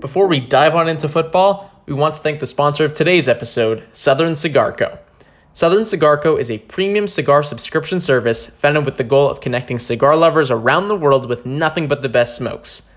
[0.00, 3.82] Before we dive on into football, we want to thank the sponsor of today's episode,
[3.92, 4.98] Southern Cigar Co.
[5.54, 6.36] Southern Cigar Co.
[6.36, 10.88] is a premium cigar subscription service founded with the goal of connecting cigar lovers around
[10.88, 12.88] the world with nothing but the best smokes.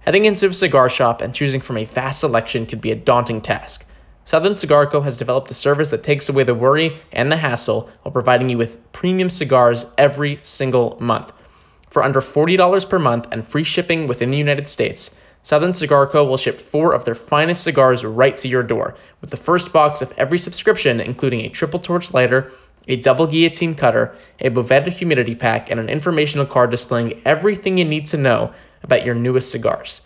[0.00, 3.40] Heading into a cigar shop and choosing from a vast selection can be a daunting
[3.40, 3.86] task.
[4.26, 5.02] Southern Cigar Co.
[5.02, 8.56] has developed a service that takes away the worry and the hassle while providing you
[8.56, 11.30] with premium cigars every single month.
[11.90, 16.24] For under $40 per month and free shipping within the United States, Southern Cigar Co.
[16.24, 20.00] will ship four of their finest cigars right to your door, with the first box
[20.00, 22.50] of every subscription including a triple torch lighter,
[22.88, 27.84] a double guillotine cutter, a Boveda humidity pack, and an informational card displaying everything you
[27.84, 30.00] need to know about your newest cigars.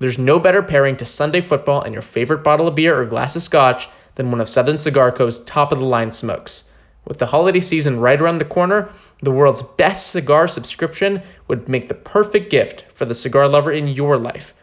[0.00, 3.36] There's no better pairing to Sunday football and your favorite bottle of beer or glass
[3.36, 6.64] of scotch than one of Southern Cigar Co.'s top of the line smokes.
[7.06, 8.90] With the holiday season right around the corner,
[9.22, 13.88] the world's best cigar subscription would make the perfect gift for the cigar lover in
[13.88, 14.54] your life.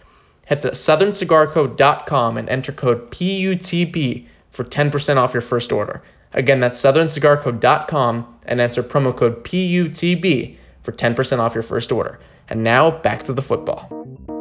[0.46, 6.02] Head to southerncigarco.com and enter code PUTB for 10% off your first order.
[6.34, 12.20] Again, that's southerncigarco.com and enter promo code PUTB for 10% off your first order.
[12.50, 14.37] And now back to the football.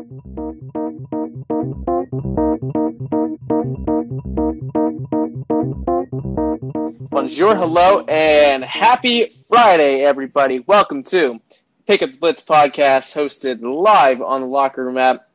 [7.27, 10.61] Bonjour, hello, and happy Friday, everybody.
[10.61, 11.41] Welcome to
[11.85, 15.29] Pick Up the Blitz podcast, hosted live on the Locker Room app.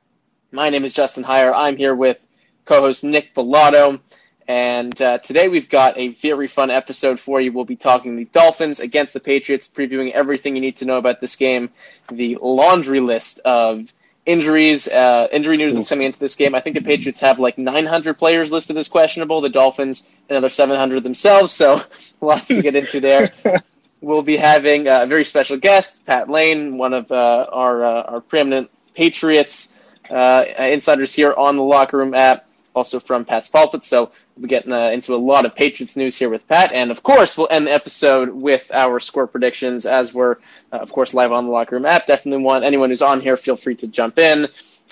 [0.54, 1.52] My name is Justin Heyer.
[1.54, 2.18] I'm here with
[2.64, 4.00] co-host Nick Bellotto,
[4.48, 7.52] and uh, today we've got a very fun episode for you.
[7.52, 11.20] We'll be talking the Dolphins against the Patriots, previewing everything you need to know about
[11.20, 11.72] this game,
[12.10, 13.94] the laundry list of
[14.26, 16.54] injuries, uh, injury news that's coming into this game.
[16.54, 19.42] I think the Patriots have like 900 players listed as questionable.
[19.42, 21.52] The Dolphins another 700 themselves.
[21.52, 21.84] So
[22.22, 23.32] lots to get into there.
[24.02, 28.22] we'll be having a very special guest, Pat Lane, one of uh, our uh, our
[28.22, 29.70] preeminent Patriots
[30.10, 33.84] uh, insiders here on the Locker Room app, also from Pat's pulpit.
[33.84, 36.92] So we'll be getting uh, into a lot of Patriots news here with Pat, and
[36.92, 40.38] of course we'll end the episode with our score predictions as we're
[40.72, 42.08] uh, of course live on the Locker Room app.
[42.08, 44.48] Definitely want anyone who's on here feel free to jump in.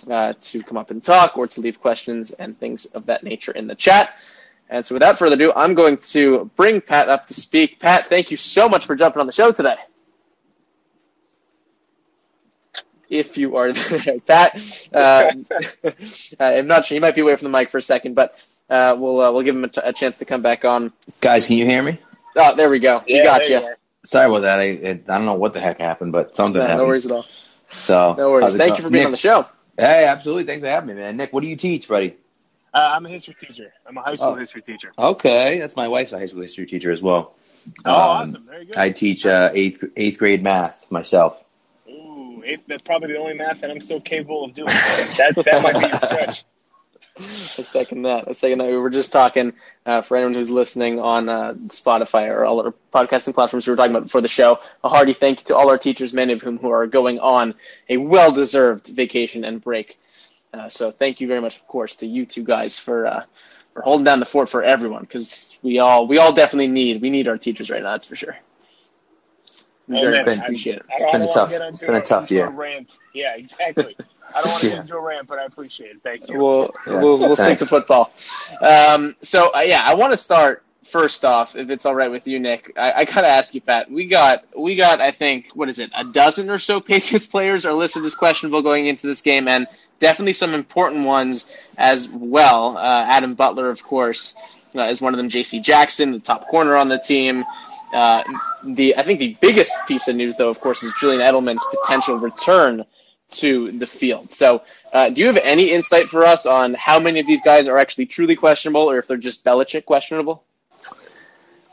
[0.10, 3.52] Uh, to come up and talk or to leave questions and things of that nature
[3.52, 4.16] in the chat.
[4.70, 7.80] And so without further ado, I'm going to bring Pat up to speak.
[7.80, 9.76] Pat, thank you so much for jumping on the show today.
[13.10, 15.32] If you are there, Pat, uh,
[16.40, 16.96] I'm not sure.
[16.96, 18.38] He might be away from the mic for a second, but
[18.70, 20.92] uh, we'll uh, we'll give him a, t- a chance to come back on.
[21.22, 21.98] Guys, can you hear me?
[22.36, 23.04] Oh, there we go.
[23.08, 23.68] Yeah, we got there you.
[23.68, 23.74] you.
[24.06, 24.60] Sorry about that.
[24.60, 26.84] I, I, I don't know what the heck happened, but something No, happened.
[26.84, 27.26] no worries at all.
[27.72, 28.56] So No worries.
[28.56, 29.46] Thank you for being Nick, on the show.
[29.78, 30.46] Hey, absolutely.
[30.46, 31.18] Thanks for having me, man.
[31.18, 32.16] Nick, what do you teach, buddy?
[32.74, 33.74] Uh, I'm a history teacher.
[33.86, 34.36] I'm a high school Oh.
[34.36, 34.92] history teacher.
[34.98, 37.34] Okay, that's my wife's a high school history teacher as well.
[37.86, 38.46] Oh, Um, awesome.
[38.46, 38.78] Very good.
[38.78, 41.44] I teach uh, eighth eighth grade math myself.
[41.90, 44.68] Ooh, eighth, that's probably the only math that I'm still capable of doing.
[44.68, 46.46] That, that might be a stretch.
[47.20, 48.26] I second that.
[48.28, 48.68] I second that.
[48.68, 49.54] We were just talking
[49.86, 53.78] uh, for anyone who's listening on uh, Spotify or all our podcasting platforms we were
[53.78, 54.60] talking about before the show.
[54.84, 57.56] A hearty thank you to all our teachers, many of whom who are going on
[57.90, 60.00] a well-deserved vacation and break.
[60.54, 63.24] Uh, so thank you very much, of course, to you two guys for uh,
[63.74, 67.10] for holding down the fort for everyone because we all we all definitely need we
[67.10, 67.92] need our teachers right now.
[67.92, 68.38] That's for sure.
[69.88, 70.86] Very much been- appreciate it.
[70.94, 72.48] I don't, been a I don't tough- wanna get been a a, tough year.
[72.50, 72.98] Rant.
[73.14, 73.96] Yeah, exactly.
[74.36, 74.76] I don't want to Yeah.
[74.76, 76.02] get into a rant, but I appreciate it.
[76.04, 76.38] Thank you.
[76.38, 78.12] We'll Yeah, we'll, we'll stick to football.
[78.62, 82.28] Um, so uh, yeah, I want to start first off, if it's all right with
[82.28, 82.74] you, Nick.
[82.78, 83.92] I, I gotta ask you, Pat.
[83.92, 87.66] We got we got I think what is it, a dozen or so Patriots players
[87.66, 89.68] are listed as questionable going into this game, and
[90.00, 92.78] definitely some important ones as well.
[92.78, 94.36] Uh, Adam Butler, of course,
[94.76, 95.30] uh, is one of them.
[95.30, 95.60] J.C.
[95.60, 97.46] Jackson, the top corner on the team.
[97.94, 98.24] Uh,
[98.64, 102.18] the I think the biggest piece of news, though, of course, is Julian Edelman's potential
[102.18, 102.86] return
[103.32, 104.32] to the field.
[104.32, 107.68] So, uh, do you have any insight for us on how many of these guys
[107.68, 110.44] are actually truly questionable, or if they're just Belichick questionable?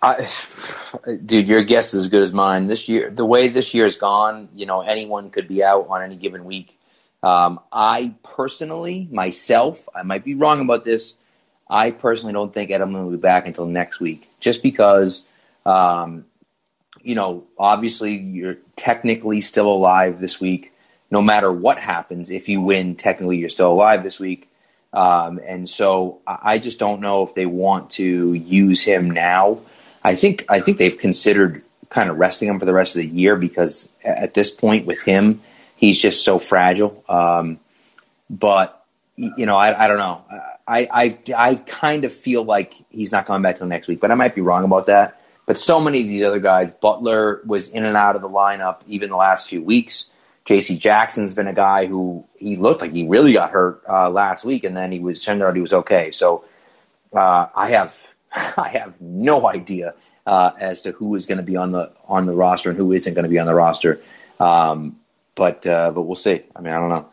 [0.02, 0.28] I,
[1.24, 2.66] dude, your guess is as good as mine.
[2.66, 6.02] This year, the way this year has gone, you know, anyone could be out on
[6.02, 6.78] any given week.
[7.22, 11.14] Um, I personally, myself, I might be wrong about this.
[11.68, 15.24] I personally don't think Edelman will be back until next week, just because,
[15.64, 16.26] um,
[17.02, 20.72] you know, obviously you're technically still alive this week.
[21.10, 24.50] No matter what happens, if you win, technically you're still alive this week.
[24.92, 29.60] Um, and so I just don't know if they want to use him now.
[30.02, 33.08] I think I think they've considered kind of resting him for the rest of the
[33.08, 35.40] year because at this point with him,
[35.76, 37.04] he's just so fragile.
[37.08, 37.60] Um,
[38.30, 38.84] but
[39.16, 40.24] you know, I, I don't know.
[40.66, 44.10] I, I I kind of feel like he's not coming back till next week, but
[44.10, 45.20] I might be wrong about that.
[45.46, 48.80] But so many of these other guys, Butler was in and out of the lineup
[48.88, 50.10] even the last few weeks.
[50.46, 50.78] J.C.
[50.78, 54.64] Jackson's been a guy who he looked like he really got hurt uh, last week,
[54.64, 56.12] and then he was turned out he was okay.
[56.12, 56.44] So
[57.12, 57.96] uh, I have
[58.32, 59.94] I have no idea
[60.24, 62.92] uh, as to who is going to be on the on the roster and who
[62.92, 64.00] isn't going to be on the roster.
[64.38, 65.00] Um,
[65.34, 66.42] but uh, but we'll see.
[66.54, 67.08] I mean, I don't know.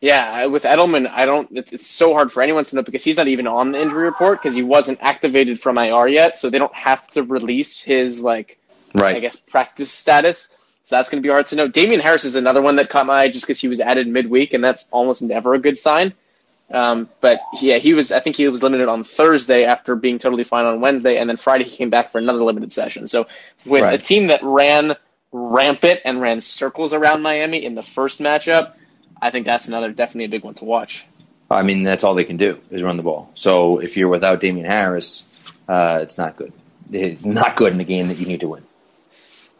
[0.00, 1.48] Yeah, with Edelman, I don't.
[1.52, 4.40] It's so hard for anyone to know because he's not even on the injury report
[4.40, 8.58] because he wasn't activated from IR yet, so they don't have to release his like,
[8.94, 9.16] right.
[9.16, 10.48] I guess practice status.
[10.90, 11.68] So that's going to be hard to know.
[11.68, 14.54] Damien Harris is another one that caught my eye just because he was added midweek,
[14.54, 16.14] and that's almost never a good sign.
[16.68, 18.10] Um, but yeah, he was.
[18.10, 21.36] I think he was limited on Thursday after being totally fine on Wednesday, and then
[21.36, 23.06] Friday he came back for another limited session.
[23.06, 23.28] So
[23.64, 24.00] with Right.
[24.00, 24.96] a team that ran
[25.30, 28.72] rampant and ran circles around Miami in the first matchup,
[29.22, 31.06] I think that's another definitely a big one to watch.
[31.52, 33.30] I mean, that's all they can do is run the ball.
[33.36, 35.22] So if you're without Damien Harris,
[35.68, 36.52] uh, it's not good.
[36.90, 38.64] It's not good in a game that you need to win.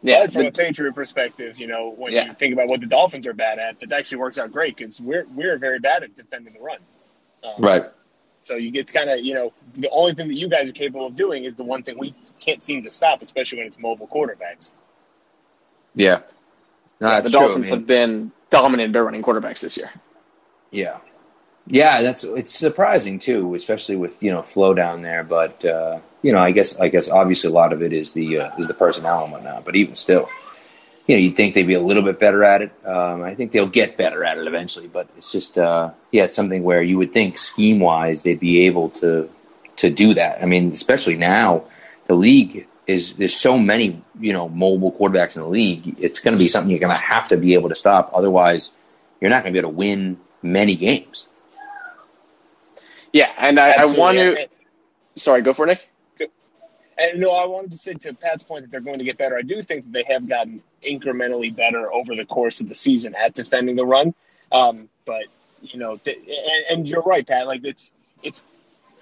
[0.03, 2.27] Yeah, But from a Patriot perspective, you know, when Yeah.
[2.27, 5.01] you think about what the Dolphins are bad at, it actually works out great because
[5.01, 6.79] we're we're very bad at defending the run.
[7.45, 7.85] Um, Right.
[8.41, 11.07] So you get kind of, you know, the only thing that you guys are capable
[11.07, 14.09] of doing is the one thing we can't seem to stop, especially when it's mobile
[14.09, 14.73] quarterbacks.
[15.95, 16.21] Yeah.
[17.01, 17.39] No, yeah, the true.
[17.41, 19.91] Dolphins mean, have been dominated by running quarterbacks this year.
[20.71, 20.99] Yeah.
[21.67, 25.23] Yeah, that's it's surprising too, especially with you know flow down there.
[25.23, 28.41] But uh, you know, I guess I guess obviously a lot of it is the
[28.41, 29.65] uh, is the personnel and whatnot.
[29.65, 30.29] But even still,
[31.07, 32.73] you know, you'd think they'd be a little bit better at it.
[32.85, 34.89] Um, I think they'll get better at it eventually.
[34.89, 38.67] But it's just uh, yeah, it's something where you would think scheme wise they'd be
[38.67, 39.31] able to
[39.77, 40.43] to do that.
[40.43, 41.65] I mean, especially now,
[42.07, 45.97] the league is there's so many you know mobile quarterbacks in the league.
[45.99, 48.11] It's going to be something you're going to have to be able to stop.
[48.13, 48.73] Otherwise,
[49.21, 51.27] you're not going to be able to win many games.
[53.13, 54.49] Yeah, and I, I want to.
[55.17, 55.91] Sorry, go for it, Nick.
[57.01, 59.37] And no, I wanted to say to Pat's point that they're going to get better.
[59.37, 63.15] I do think that they have gotten incrementally better over the course of the season
[63.15, 64.15] at defending the run.
[64.53, 65.25] Um, but
[65.63, 67.47] you know, th- and, and you're right, Pat.
[67.47, 67.91] Like it's
[68.23, 68.43] it's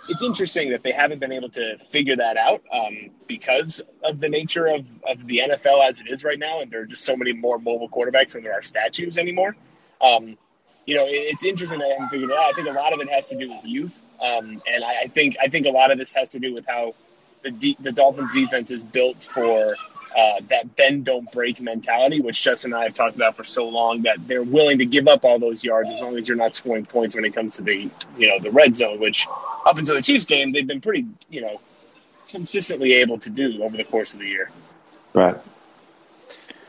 [0.09, 4.29] it's interesting that they haven't been able to figure that out um, because of the
[4.29, 7.17] nature of, of the NFL as it is right now, and there are just so
[7.17, 9.57] many more mobile quarterbacks than there are statues anymore.
[10.01, 10.39] Um,
[10.87, 12.51] you know, it, it's interesting that I haven't figured it out.
[12.51, 15.07] I think a lot of it has to do with youth, um, and I, I
[15.09, 16.95] think I think a lot of this has to do with how
[17.43, 19.77] the the Dolphins defense is built for
[20.17, 23.69] uh, that bend don't break mentality, which Justin and I have talked about for so
[23.69, 26.55] long that they're willing to give up all those yards as long as you're not
[26.55, 29.27] scoring points when it comes to the you know the red zone, which
[29.67, 31.61] up until the Chiefs game they've been pretty you know
[32.29, 34.51] consistently able to do over the course of the year.
[35.15, 35.37] Right.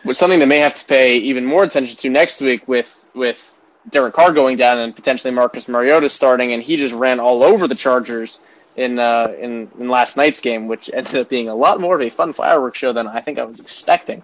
[0.05, 3.55] With something they may have to pay even more attention to next week with with
[3.89, 7.67] Derek Carr going down and potentially Marcus Mariota starting, and he just ran all over
[7.67, 8.41] the Chargers
[8.75, 12.01] in uh, in, in last night's game, which ended up being a lot more of
[12.01, 14.23] a fun fireworks show than I think I was expecting.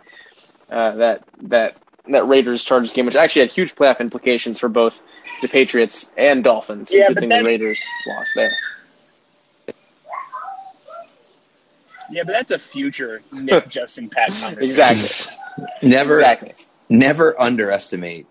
[0.69, 1.77] Uh, that that
[2.07, 5.01] that Raiders Chargers game, which actually had huge playoff implications for both
[5.41, 6.91] the Patriots and Dolphins.
[6.93, 8.51] Yeah, Good thing the Raiders lost there.
[12.09, 14.29] Yeah, but that's a future Nick Justin Pat.
[14.59, 15.31] Exactly.
[15.81, 16.53] Never, Exactly.
[16.89, 18.27] never underestimate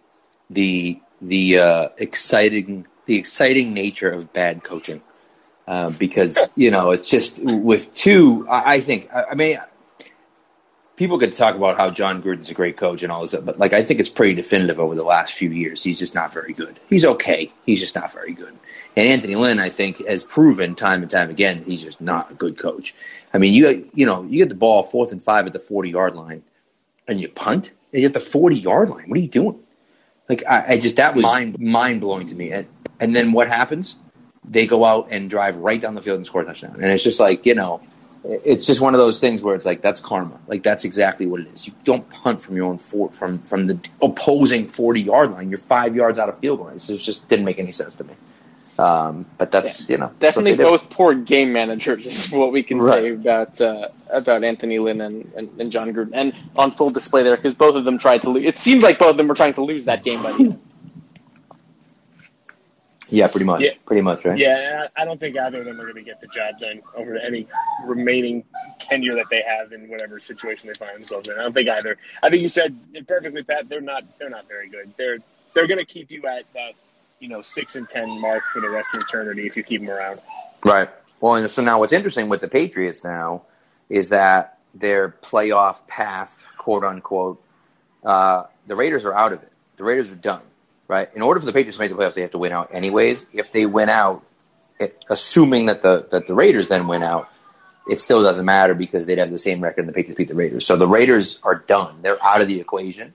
[0.50, 5.02] the the uh, exciting the exciting nature of bad coaching,
[5.66, 8.46] uh, because you know it's just with two.
[8.48, 9.58] I, I think I, I mean
[10.96, 13.72] people could talk about how Jon Gruden's a great coach and all this, but like
[13.72, 15.82] I think it's pretty definitive over the last few years.
[15.82, 16.78] He's just not very good.
[16.88, 17.52] He's okay.
[17.66, 18.56] He's just not very good.
[18.96, 22.34] And Anthony Lynn, I think, has proven time and time again he's just not a
[22.34, 22.94] good coach.
[23.32, 25.90] I mean, you you know you get the ball fourth and five at the forty
[25.90, 26.42] yard line,
[27.08, 29.08] and you punt and you get the forty yard line.
[29.08, 29.60] What are you doing?
[30.28, 32.52] Like I, I just that was mind mind blowing to me.
[32.52, 32.66] And
[33.00, 33.96] and then what happens?
[34.48, 36.74] They go out and drive right down the field and score a touchdown.
[36.74, 37.80] And it's just like you know,
[38.24, 40.38] it's just one of those things where it's like that's karma.
[40.46, 41.66] Like that's exactly what it is.
[41.66, 45.50] You don't punt from your own four, from from the opposing forty yard line.
[45.50, 46.88] You're five yards out of field goal range.
[46.88, 48.14] It just didn't make any sense to me.
[48.76, 53.12] Um, but that's you know Definitely both poor game managers is what we can say
[53.12, 57.36] about uh, about Anthony Lynn and, and, and Jon Gruden, and on full display there
[57.36, 58.44] because both of them tried to lose.
[58.46, 60.60] It seemed like both of them were trying to lose that game by the end.
[63.10, 63.60] Yeah, pretty much.
[63.60, 63.70] Yeah.
[63.86, 64.38] Pretty much, right?
[64.38, 67.16] Yeah, I don't think either of them are going to get the job done over
[67.16, 67.46] any
[67.84, 68.44] remaining
[68.78, 71.34] tenure that they have in whatever situation they find themselves in.
[71.34, 71.98] I don't think either.
[72.22, 73.68] I think you said it perfectly, Pat.
[73.68, 74.04] They're not.
[74.18, 74.94] They're not very good.
[74.96, 75.18] They're
[75.52, 76.72] they're going to keep you at that
[77.20, 79.90] you know six and ten mark for the rest of eternity if you keep them
[79.90, 80.20] around.
[80.64, 80.88] Right.
[81.20, 83.42] Well, and so now what's interesting with the Patriots now
[83.90, 87.42] is that their playoff path, quote unquote,
[88.02, 89.52] uh, the Raiders are out of it.
[89.76, 90.42] The Raiders are done.
[90.86, 91.08] Right.
[91.14, 93.26] In order for the Patriots to make the playoffs, they have to win out anyways.
[93.32, 94.24] If they win out,
[94.78, 97.28] it, assuming that the that the Raiders then win out,
[97.88, 100.34] it still doesn't matter because they'd have the same record and the Patriots beat the
[100.34, 100.66] Raiders.
[100.66, 102.02] So the Raiders are done.
[102.02, 103.14] They're out of the equation.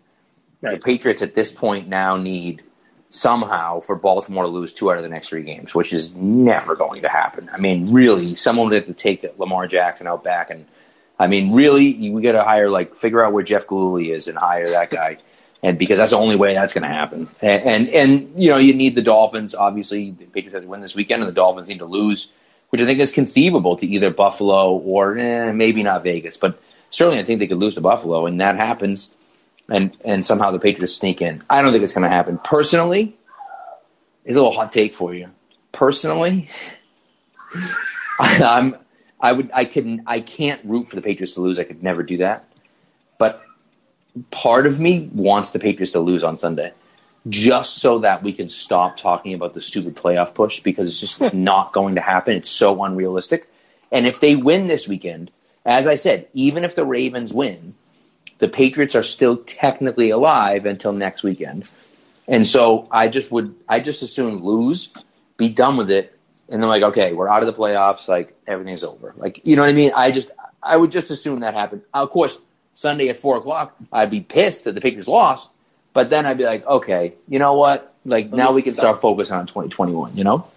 [0.62, 0.80] Right.
[0.80, 2.64] The Patriots at this point now need
[3.12, 6.76] somehow for Baltimore to lose two out of the next three games, which is never
[6.76, 7.50] going to happen.
[7.54, 10.66] I mean, really, someone would have to take Lamar Jackson out back and
[11.20, 14.38] I mean, really, we got to hire like figure out where Jeff Gillooly is and
[14.38, 15.18] hire that guy,
[15.62, 17.28] and because that's the only way that's going to happen.
[17.42, 19.56] And, and, and you know, you need the Dolphins.
[19.56, 22.32] Obviously, the Patriots have to win this weekend, and the Dolphins need to lose,
[22.70, 27.20] which I think is conceivable to either Buffalo or eh, maybe not Vegas, but certainly
[27.20, 29.10] I think they could lose to Buffalo, and that happens,
[29.68, 31.44] and and somehow the Patriots sneak in.
[31.50, 32.38] I don't think it's going to happen.
[32.38, 33.16] Personally,
[34.26, 35.30] is a little hot take for you.
[35.72, 36.50] Personally,
[38.20, 38.76] I'm
[39.20, 41.60] I would I can I can't root for the Patriots to lose.
[41.60, 42.46] I could never do that.
[43.18, 43.44] But
[44.32, 46.74] part of me wants the Patriots to lose on Sunday.
[47.28, 51.34] Just so that we can stop talking about the stupid playoff push because it's just
[51.34, 52.38] not going to happen.
[52.38, 53.50] It's so unrealistic.
[53.92, 55.30] And if they win this weekend,
[55.66, 57.76] as I said, even if the Ravens win,
[58.38, 61.66] the Patriots are still technically alive until next weekend.
[62.28, 64.90] And so I just would I just assume lose,
[65.38, 68.84] be done with it, and they're like, okay, we're out of the playoffs, like everything's
[68.84, 69.14] over.
[69.18, 69.92] Like, you know what I mean?
[69.96, 70.32] I just,
[70.64, 71.82] I would just assume that happened.
[71.94, 72.38] Of course,
[72.80, 75.50] Sunday at four o'clock, I'd be pissed that the Patriots lost,
[75.92, 77.94] but then I'd be like, okay, you know what?
[78.06, 80.48] Like now we can start focusing on 2021, you know?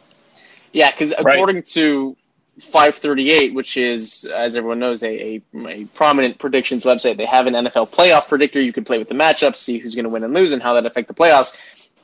[0.73, 1.67] Yeah, because according right.
[1.67, 2.17] to
[2.61, 7.17] 538, which is, as everyone knows, a, a, a, prominent predictions website.
[7.17, 8.61] They have an NFL playoff predictor.
[8.61, 10.75] You can play with the matchups, see who's going to win and lose, and how
[10.75, 11.57] that affect the playoffs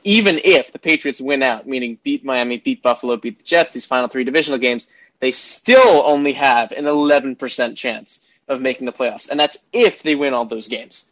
[0.05, 3.85] even if the Patriots win out, meaning beat Miami, beat Buffalo, beat the Jets, these
[3.85, 9.29] final three divisional games, they still only have an 11% chance of making the playoffs.
[9.29, 11.05] And that's if they win all those games.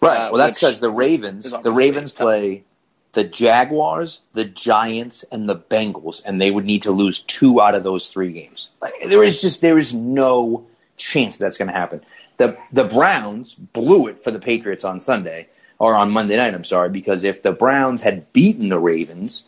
[0.00, 0.18] Right.
[0.18, 2.64] Uh, well, that's because the Ravens, the Ravens play
[3.12, 7.74] the Jaguars, the Giants, and the Bengals, and they would need to lose two out
[7.74, 8.68] of those three games.
[8.82, 10.66] Like, there is just there is no
[10.96, 12.02] chance that's going to happen.
[12.36, 16.64] The the Browns blew it for the Patriots on Sunday or on Monday night, I'm
[16.64, 19.44] sorry, because if the Browns had beaten the Ravens,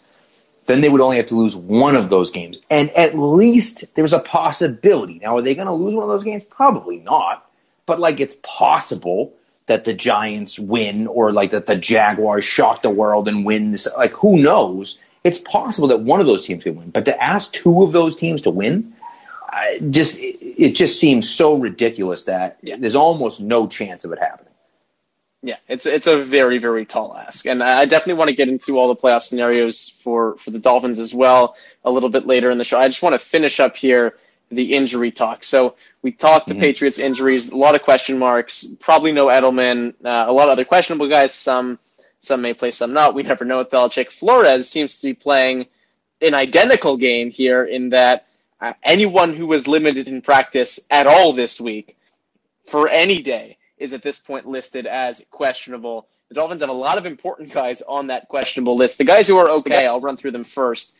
[0.66, 2.58] then they would only have to lose one of those games.
[2.70, 5.18] And at least there's a possibility.
[5.20, 6.44] Now, are they going to lose one of those games?
[6.44, 7.48] Probably not.
[7.86, 9.32] But like it's possible
[9.66, 13.88] that the Giants win or like that the Jaguars shock the world and win this.
[13.96, 15.00] Like who knows?
[15.24, 16.90] It's possible that one of those teams could win.
[16.90, 18.92] But to ask two of those teams to win,
[19.48, 22.76] I just it, it just seems so ridiculous that yeah.
[22.78, 24.45] there's almost no chance of it happening.
[25.42, 28.78] Yeah, it's it's a very very tall ask, and I definitely want to get into
[28.78, 32.58] all the playoff scenarios for for the Dolphins as well a little bit later in
[32.58, 32.78] the show.
[32.78, 34.16] I just want to finish up here
[34.50, 35.44] the injury talk.
[35.44, 36.58] So we talked mm-hmm.
[36.58, 40.52] the Patriots injuries, a lot of question marks, probably no Edelman, uh, a lot of
[40.52, 41.34] other questionable guys.
[41.34, 41.78] Some
[42.20, 43.14] some may play, some not.
[43.14, 44.10] We never know with Belichick.
[44.10, 45.66] Flores seems to be playing
[46.20, 48.26] an identical game here in that
[48.60, 51.96] uh, anyone who was limited in practice at all this week
[52.64, 56.06] for any day is at this point listed as questionable.
[56.28, 58.98] The Dolphins have a lot of important guys on that questionable list.
[58.98, 60.94] The guys who are okay, I'll run through them first.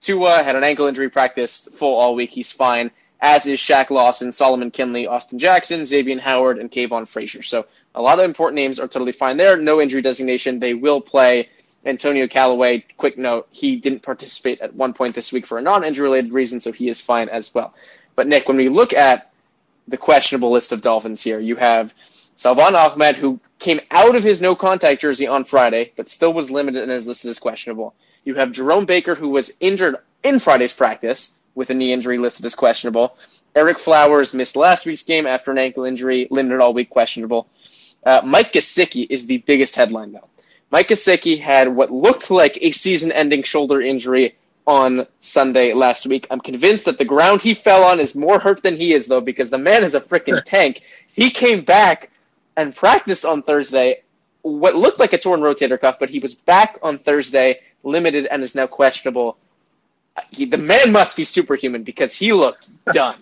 [0.00, 2.30] Tua had an ankle injury, practice full all week.
[2.30, 2.90] He's fine.
[3.20, 7.42] As is Shaq Lawson, Solomon Kindley, Austin Jackson, Xavier Howard, and Kavon Frazier.
[7.42, 9.56] So a lot of important names are totally fine there.
[9.56, 10.58] No injury designation.
[10.58, 11.48] They will play.
[11.84, 16.04] Antonio Callaway, quick note, he didn't participate at one point this week for a non-injury
[16.04, 17.74] related reason, so he is fine as well.
[18.14, 19.32] But Nick, when we look at
[19.88, 21.92] the questionable list of Dolphins here, you have
[22.36, 26.50] Salvon Ahmed, who came out of his no contact jersey on Friday, but still was
[26.50, 27.94] limited and is listed as questionable.
[28.24, 32.46] You have Jerome Baker, who was injured in Friday's practice with a knee injury listed
[32.46, 33.16] as questionable.
[33.54, 37.48] Ereck Flowers missed last week's game after an ankle injury, limited all week, questionable.
[38.04, 40.28] Uh, Mike Gesicki is the biggest headline, though.
[40.70, 44.36] Mike Gesicki had what looked like a season-ending shoulder injury
[44.66, 46.26] on Sunday last week.
[46.30, 49.20] I'm convinced that the ground he fell on is more hurt than he is, though,
[49.20, 50.82] because the man is a freaking tank.
[51.12, 52.10] He came back
[52.56, 54.02] and practiced on Thursday
[54.42, 58.42] what looked like a torn rotator cuff, but he was back on Thursday, limited, and
[58.42, 59.36] is now questionable.
[60.30, 63.18] He, the man must be superhuman because he looked done.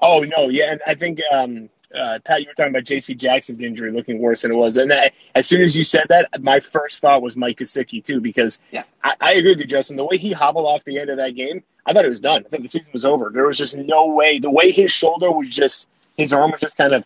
[0.00, 3.14] Oh no, yeah, and I think um, uh, Pat, you were talking about J.C.
[3.14, 6.28] Jackson's injury looking worse than it was, and I, as soon as you said that,
[6.42, 8.84] my first thought was Mike Gesicki too, because yeah.
[9.02, 9.96] I, I agree with you, Justin.
[9.96, 12.44] The way he hobbled off the end of that game, I thought it was done.
[12.44, 13.30] I thought the season was over.
[13.32, 14.38] There was just no way.
[14.38, 15.88] The way his shoulder was just,
[16.18, 17.04] his arm was just kind of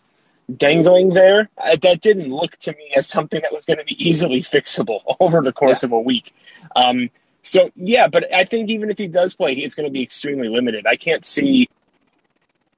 [0.57, 4.09] dangling there, uh, that didn't look to me as something that was going to be
[4.09, 5.87] easily fixable over the course yeah.
[5.87, 6.33] of a week.
[6.75, 7.09] Um,
[7.43, 10.47] so yeah, but I think even if he does play, it's going to be extremely
[10.47, 10.85] limited.
[10.85, 11.69] I can't see,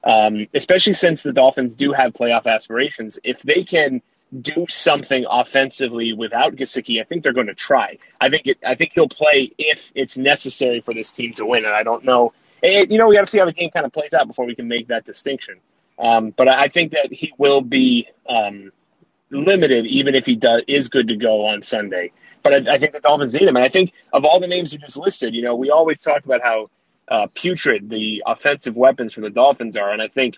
[0.04, 4.02] um, especially since the Dolphins do have playoff aspirations, if they can
[4.42, 7.98] do something offensively without Gesicki, I think they're going to try.
[8.20, 11.66] I think it, I think he'll play if it's necessary for this team to win,
[11.66, 13.86] and I don't know it, you know, we got to see how the game kind
[13.86, 15.60] of plays out before we can make that distinction.
[16.00, 18.72] Um, but I think that he will be um,
[19.30, 22.12] limited, even if he does is good to go on Sunday.
[22.42, 24.74] But I, I, think the Dolphins need him, and I think of all the names
[24.74, 26.70] you just listed, you know, we always talk about how
[27.08, 30.36] uh, putrid the offensive weapons for the Dolphins are, and I think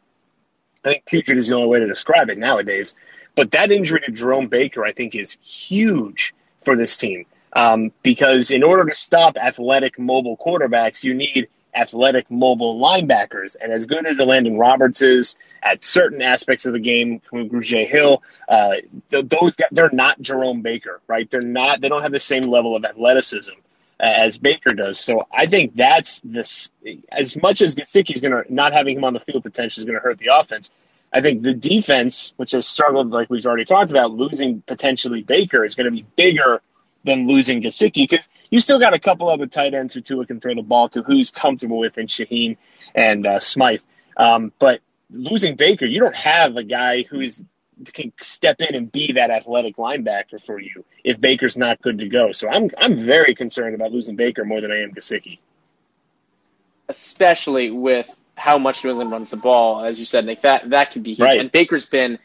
[0.83, 2.93] I think putrid is the only way to describe it nowadays.
[3.35, 6.33] But that injury to Jerome Baker, I think, is huge
[6.63, 12.31] for this team um, because in order to stop athletic, mobile quarterbacks, you need athletic,
[12.31, 13.55] mobile linebackers.
[13.59, 18.23] And as good as Elandon Roberts is at certain aspects of the game, Grugier Hill,
[18.47, 18.75] uh,
[19.09, 21.29] those they're not Jerome Baker, right?
[21.29, 21.81] They're not.
[21.81, 23.53] They don't have the same level of athleticism
[23.99, 24.99] as Baker does.
[24.99, 26.71] So I think that's this.
[27.11, 29.97] As much as Gesicki's going to not having him on the field potentially is going
[29.97, 30.71] to hurt the offense.
[31.13, 35.63] I think the defense, which has struggled, like we've already talked about, losing potentially Baker
[35.63, 36.61] is going to be bigger
[37.05, 40.39] than losing Gesicki because you still got a couple other tight ends who Tua can
[40.39, 42.57] throw the ball to, who's comfortable with in Shaheen
[42.93, 43.81] and uh, Smythe.
[44.17, 47.43] Um, but losing Baker, you don't have a guy who's
[47.93, 52.07] can step in and be that athletic linebacker for you if Baker's not good to
[52.07, 52.31] go.
[52.31, 55.39] So I'm I'm very concerned about losing Baker more than I am Gesicki.
[56.87, 60.91] Especially with how much New England runs the ball, as you said, Nick, that that
[60.91, 61.19] could be huge.
[61.19, 61.39] Right.
[61.39, 62.19] And Baker's been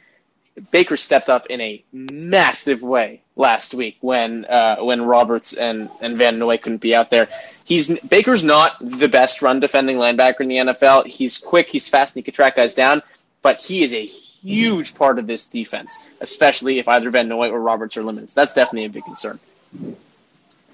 [0.70, 6.18] Baker stepped up in a massive way last week when uh, when Roberts and, and
[6.18, 7.28] Van Noy couldn't be out there.
[7.64, 11.06] He's Baker's not the best run defending linebacker in the NFL.
[11.06, 13.02] He's quick, he's fast, and he can track guys down.
[13.42, 17.60] But he is a huge part of this defense, especially if either Van Noy or
[17.60, 18.30] Roberts are limited.
[18.30, 19.38] So that's definitely a big concern.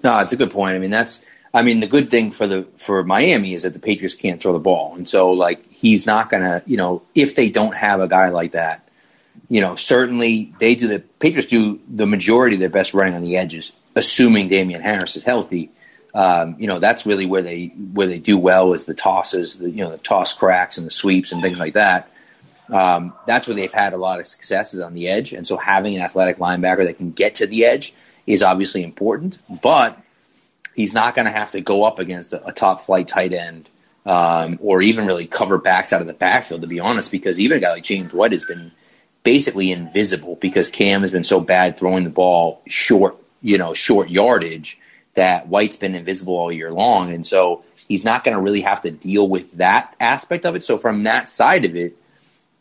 [0.03, 0.75] No, it's a good point.
[0.75, 3.79] I mean, that's I mean, the good thing for the for Miami is that the
[3.79, 7.51] Patriots can't throw the ball, and so like he's not gonna, you know, if they
[7.51, 8.86] don't have a guy like that
[9.49, 13.23] you know, certainly they do the Patriots do the majority of their best running on
[13.23, 15.71] the edges, assuming Damien Harris is healthy.
[16.15, 19.71] Um, you know, that's really where they where they do well is the tosses, the
[19.71, 22.11] you know, the toss cracks and the sweeps and things like that.
[22.69, 25.95] Um, that's where they've had a lot of successes on the edge, and so having
[25.95, 27.95] an athletic linebacker that can get to the edge
[28.27, 29.39] is obviously important.
[29.63, 30.01] But
[30.75, 33.69] he's not going to have to go up against a, a top flight tight end
[34.05, 37.59] um, or even really cover backs out of the backfield, to be honest, because even
[37.59, 38.71] a guy like James White has been
[39.27, 44.09] basically invisible because Cam has been so bad throwing the ball short, you know, short
[44.09, 44.79] yardage
[45.15, 47.13] that White's been invisible all year long.
[47.13, 50.63] And so he's not going to really have to deal with that aspect of it.
[50.63, 51.97] So from that side of it,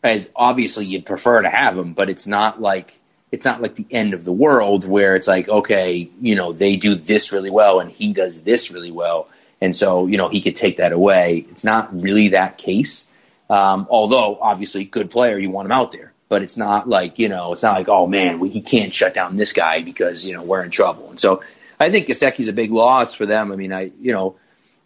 [0.02, 2.98] as obviously you'd prefer to have him, but it's not like
[3.30, 6.74] it's not like the end of the world where it's like, okay, you know, they
[6.74, 9.28] do this really well and he does this really well.
[9.60, 11.46] And so, you know, he could take that away.
[11.48, 13.06] It's not really that case.
[13.48, 17.28] Um, although obviously good player, you want him out there but it's not like you
[17.28, 20.32] know, it's not like oh man, we, he can't shut down this guy because you
[20.32, 21.10] know we're in trouble.
[21.10, 21.42] And so
[21.78, 23.52] I think Gesicki's a big loss for them.
[23.52, 24.36] I mean, I you know,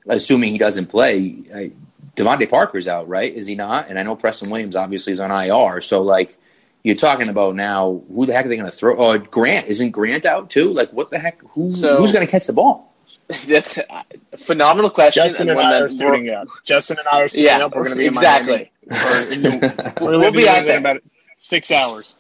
[0.09, 1.73] assuming he doesn't play, I,
[2.17, 3.33] DeVante Parker's out, right?
[3.33, 3.89] Is he not?
[3.89, 5.81] And I know Preston Williams obviously is on IR.
[5.81, 6.37] So like,
[6.83, 8.97] you're talking about now, who the heck are they going to throw?
[8.97, 10.73] Oh, Grant isn't Grant out too?
[10.73, 11.43] Like, what the heck?
[11.51, 12.93] Who, so, who's going to catch the ball?
[13.47, 14.05] That's a
[14.39, 15.23] phenomenal question.
[15.23, 16.49] Justin and, and I are suiting up.
[16.65, 17.75] Justin and I are suiting yeah, up.
[17.75, 18.73] We're going to be exactly.
[18.87, 19.61] New,
[20.01, 21.03] we'll be out there about
[21.41, 22.15] six hours.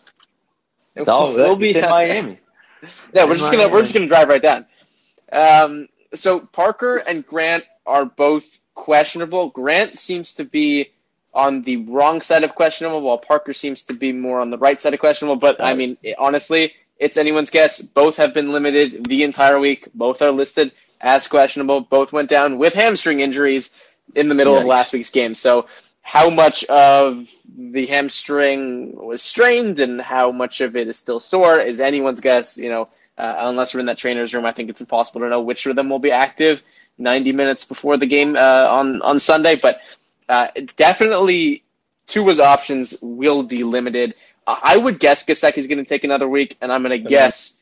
[0.96, 2.38] No, we'll be in Miami.
[3.12, 4.66] Yeah, we're just gonna we're just gonna drive right down.
[5.30, 9.50] Um, so Parker and Grant are both questionable.
[9.50, 10.90] Grant seems to be
[11.32, 14.80] on the wrong side of questionable, while Parker seems to be more on the right
[14.80, 15.36] side of questionable.
[15.36, 17.80] But I mean, honestly, it's anyone's guess.
[17.80, 19.88] Both have been limited the entire week.
[19.94, 21.82] Both are listed as questionable.
[21.82, 23.70] Both went down with hamstring injuries
[24.14, 24.60] in the middle Yikes.
[24.60, 25.34] of last week's game.
[25.34, 25.66] So
[26.02, 31.60] how much of the hamstring was strained and how much of it is still sore
[31.60, 32.58] is anyone's guess.
[32.58, 35.42] You know, uh, unless we're in that trainer's room, I think it's impossible to know
[35.42, 36.62] which of them will be active
[36.98, 39.56] 90 minutes before the game uh, on on Sunday.
[39.56, 39.80] But
[40.28, 41.64] uh, definitely,
[42.06, 44.14] Tua's options will be limited.
[44.46, 47.56] I would guess Gesicki is going to take another week, and I'm going to guess.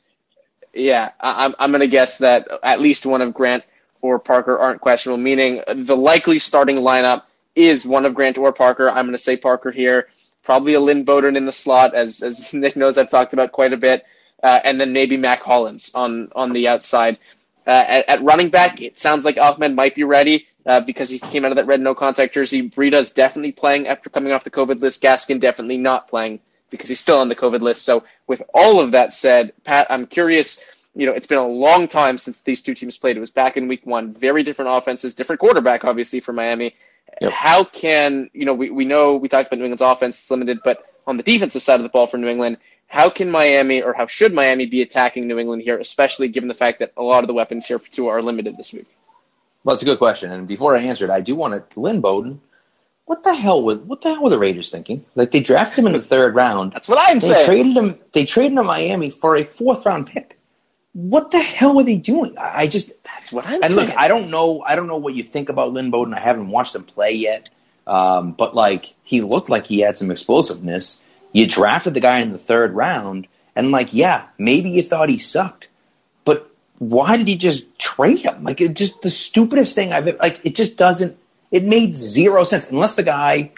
[0.72, 3.64] Yeah, I'm I'm going to guess that at least one of Grant
[4.00, 7.22] or Parker aren't questionable, meaning the likely starting lineup
[7.58, 8.88] is one of Grant or Parker.
[8.88, 10.08] I'm going to say Parker here.
[10.44, 13.72] Probably a Lynn Bowden in the slot, as as Nick knows, I've talked about quite
[13.72, 14.04] a bit,
[14.42, 17.18] uh, and then maybe Mack Hollins on on the outside.
[17.66, 21.18] Uh, at, at, running back, it sounds like Ahmed might be ready uh, because he
[21.18, 22.62] came out of that red no contact jersey.
[22.62, 25.02] Breida's definitely playing after coming off the COVID list.
[25.02, 26.40] Gaskin definitely not playing
[26.70, 27.82] because he's still on the COVID list.
[27.82, 30.62] So with all of that said, Pat, I'm curious.
[30.94, 33.16] You know, it's been a long time since these two teams played.
[33.16, 34.14] It was back in week one.
[34.14, 36.74] Very different offenses, different quarterback, obviously, for Miami.
[37.20, 37.32] Yep.
[37.32, 40.60] How can, you know, we, we know we talked about New England's offense, it's limited,
[40.64, 43.92] but on the defensive side of the ball for New England, how can Miami or
[43.92, 47.24] how should Miami be attacking New England here, especially given the fact that a lot
[47.24, 48.86] of the weapons here for Tua are limited this week?
[49.64, 50.32] Well, that's a good question.
[50.32, 52.40] And before I answer it, I do want to Lynn Bowden.
[53.04, 55.04] What the hell was what the hell were the Raiders thinking?
[55.14, 56.72] Like they drafted him in the third round.
[56.72, 57.32] That's what I'm saying.
[57.32, 57.46] They saying.
[57.46, 57.98] traded him.
[58.12, 60.37] They traded him to Miami for a fourth round pick.
[61.00, 62.36] What the hell were they doing?
[62.36, 63.88] I I just That's what I'm and saying.
[63.88, 64.62] look, I don't know.
[64.66, 66.12] I don't know what you think about Lynn Bowden.
[66.12, 67.50] I haven't watched him play yet,
[67.86, 71.00] um, but like he looked like he had some explosiveness.
[71.32, 75.18] You drafted the guy in the third round, and like, yeah, maybe you thought he
[75.18, 75.68] sucked,
[76.24, 78.42] but why did you just trade him?
[78.42, 80.40] Like, it just the stupidest thing I've ever- like.
[80.44, 81.16] It just doesn't.
[81.52, 83.52] It made zero sense unless the guy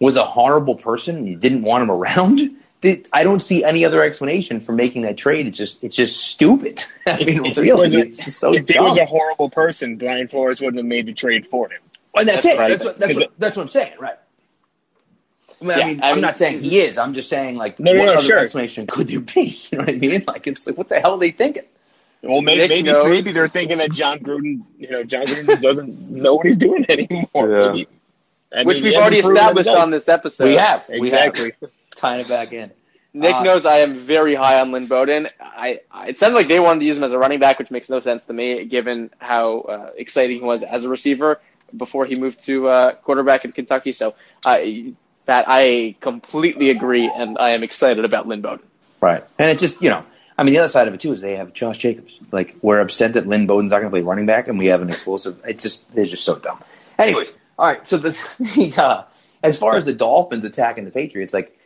[0.00, 2.40] was a horrible person and you didn't want him around.
[2.82, 5.46] Th- I don't see any other explanation for making that trade.
[5.46, 6.78] It's just, it's just stupid.
[7.06, 9.48] I mean, If he really, was a- it's just so if he was a horrible
[9.50, 11.80] person, Brian Flores wouldn't have made the trade for him.
[12.14, 12.58] And that's, That's it.
[12.60, 12.68] right.
[12.70, 14.16] That's what that's what, that's what I'm saying, right?
[15.60, 16.98] I mean, I Yeah, mean I I'm mean- not saying he is.
[16.98, 18.38] I'm just saying, like, No, no, what no, other sure.
[18.38, 19.42] explanation could there be?
[19.70, 20.24] You know what I mean?
[20.26, 21.64] Like, it's like, what the hell are they thinking?
[22.22, 26.34] Well, maybe maybe, maybe they're thinking that Jon Gruden, you know, Jon Gruden doesn't know
[26.34, 27.60] what he's doing anymore.
[27.60, 27.72] Yeah.
[27.74, 27.86] He-
[28.64, 30.44] Which mean, we've already hasn't proven that he established on this episode.
[30.46, 31.52] we have We exactly.
[31.60, 31.70] have.
[31.96, 32.70] Tying it back in.
[33.12, 35.28] Nick Uh, knows I am very high on Lynn Bowden.
[35.40, 37.70] I, I it sounded like they wanted to use him as a running back, which
[37.70, 41.40] makes no sense to me, given how uh, exciting he was as a receiver
[41.74, 43.92] before he moved to uh, quarterback in Kentucky.
[43.92, 44.58] So, uh,
[45.26, 48.66] Pat, I completely agree, and I am excited about Lynn Bowden.
[49.00, 49.24] Right.
[49.38, 50.04] And it just, you know,
[50.38, 52.18] I mean, the other side of it too is they have Josh Jacobs.
[52.30, 54.82] Like, we're upset that Lynn Bowden's not going to play running back, and we have
[54.82, 55.40] an explosive.
[55.44, 56.62] It's just, they're just so dumb.
[56.98, 57.86] Anyways, all right.
[57.88, 59.04] So the, the uh,
[59.42, 61.58] as far as the Dolphins attacking the Patriots, like,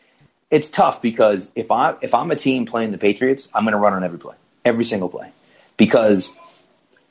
[0.50, 3.78] it's tough because if I if I'm a team playing the Patriots, I'm going to
[3.78, 5.30] run on every play, every single play,
[5.76, 6.34] because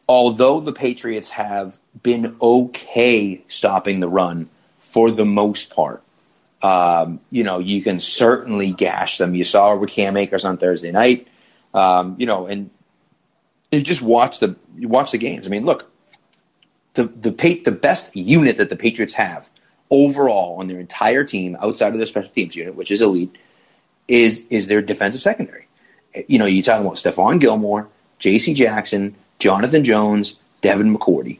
[0.08, 4.50] although the Patriots have been okay stopping the run
[4.80, 6.04] for the most part,
[6.62, 9.36] um, you know, you can certainly gash them.
[9.36, 11.28] You saw it with Cam Akers on Thursday night,
[11.74, 12.70] um, you know, and
[13.72, 15.48] you just watch the you watch the games.
[15.48, 15.90] I mean, look,
[16.96, 19.50] the the pa- the best unit that the Patriots have
[19.92, 23.36] overall on their entire team, outside of their special teams unit, which is elite,
[24.08, 25.68] is is their defensive secondary.
[26.28, 28.54] You know, you're talking about Stephon Gilmore, J.C.
[28.54, 31.40] Jackson, Jonathan Jones, Devin McCourty.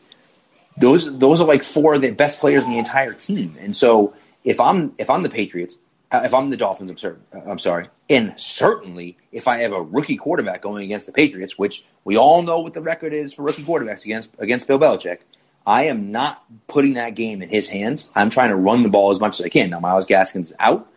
[0.78, 3.56] Those those are like four of the best players in the entire team.
[3.60, 5.78] And so if I'm if I'm the Patriots,
[6.12, 9.82] uh, if I'm the Dolphins, I'm sorry, I'm sorry, and certainly if I have a
[9.82, 13.44] rookie quarterback going against the Patriots, which we all know what the record is for
[13.44, 15.20] rookie quarterbacks against against Bill Belichick,
[15.66, 18.10] I am not putting that game in his hands.
[18.16, 19.70] I'm trying to run the ball as much as I can.
[19.70, 20.88] Now Myles Gaskin's is out.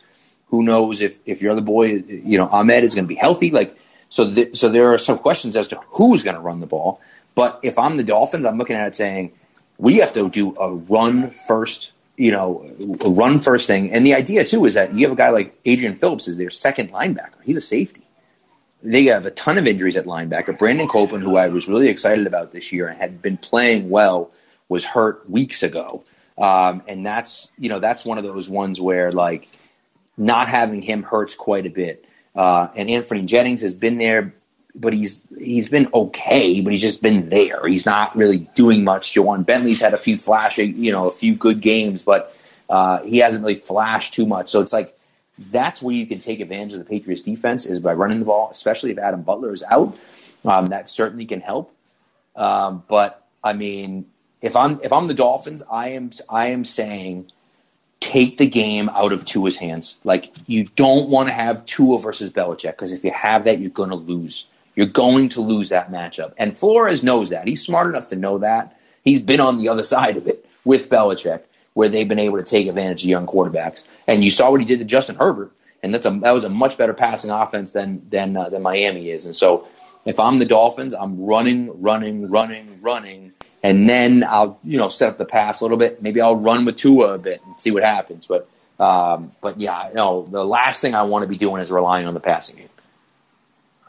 [0.48, 3.50] Who knows if if your other boy, you know, Ahmed is going to be healthy?
[3.50, 3.76] Like
[4.08, 7.00] so, th- so there are some questions as to who's going to run the ball.
[7.34, 9.32] But if I'm the Dolphins, I'm looking at it saying
[9.78, 12.70] we have to do a run first, you know,
[13.00, 13.90] a run first thing.
[13.90, 16.50] And the idea too is that you have a guy like Adrian Phillips is their
[16.50, 17.40] second linebacker.
[17.42, 18.02] He's a safety.
[18.82, 20.58] They have a ton of injuries at linebacker.
[20.58, 24.30] Brandon Copeland, who I was really excited about this year and had been playing well,
[24.72, 26.02] was hurt weeks ago.
[26.38, 29.48] Um, and that's you know that's one of those ones where like
[30.16, 32.04] not having him hurts quite a bit.
[32.34, 34.34] Uh, and Anthony Jennings has been there,
[34.74, 37.66] but he's he's been okay, but he's just been there.
[37.66, 39.14] He's not really doing much.
[39.14, 42.34] Ja'Whaun Bentley's had a few flashing, you know, a few good games, but
[42.70, 44.48] uh, he hasn't really flashed too much.
[44.48, 44.98] So it's like
[45.50, 48.48] that's where you can take advantage of the Patriots defense is by running the ball,
[48.50, 49.96] especially if Adam Butler is out.
[50.44, 51.74] Um, that certainly can help.
[52.34, 54.06] Um, but I mean,
[54.42, 57.30] if I'm if I'm the Dolphins, I am I am saying
[58.00, 59.98] take the game out of Tua's hands.
[60.04, 63.70] Like you don't want to have Tua versus Belichick because if you have that, you're
[63.70, 64.48] going to lose.
[64.74, 66.32] You're going to lose that matchup.
[66.36, 67.46] And Flores knows that.
[67.46, 68.76] He's smart enough to know that.
[69.04, 71.42] He's been on the other side of it with Belichick,
[71.74, 73.84] where they've been able to take advantage of young quarterbacks.
[74.06, 75.52] And you saw what he did to Justin Herbert,
[75.82, 79.10] and that's a that was a much better passing offense than than uh, than Miami
[79.10, 79.26] is.
[79.26, 79.68] And so,
[80.04, 83.31] if I'm the Dolphins, I'm running, running, running, running,
[83.62, 86.02] and then I'll you know set up the pass a little bit.
[86.02, 88.26] Maybe I'll run with Tua a bit and see what happens.
[88.26, 88.48] But
[88.80, 92.14] um, but yeah, no, the last thing I want to be doing is relying on
[92.14, 92.68] the passing game.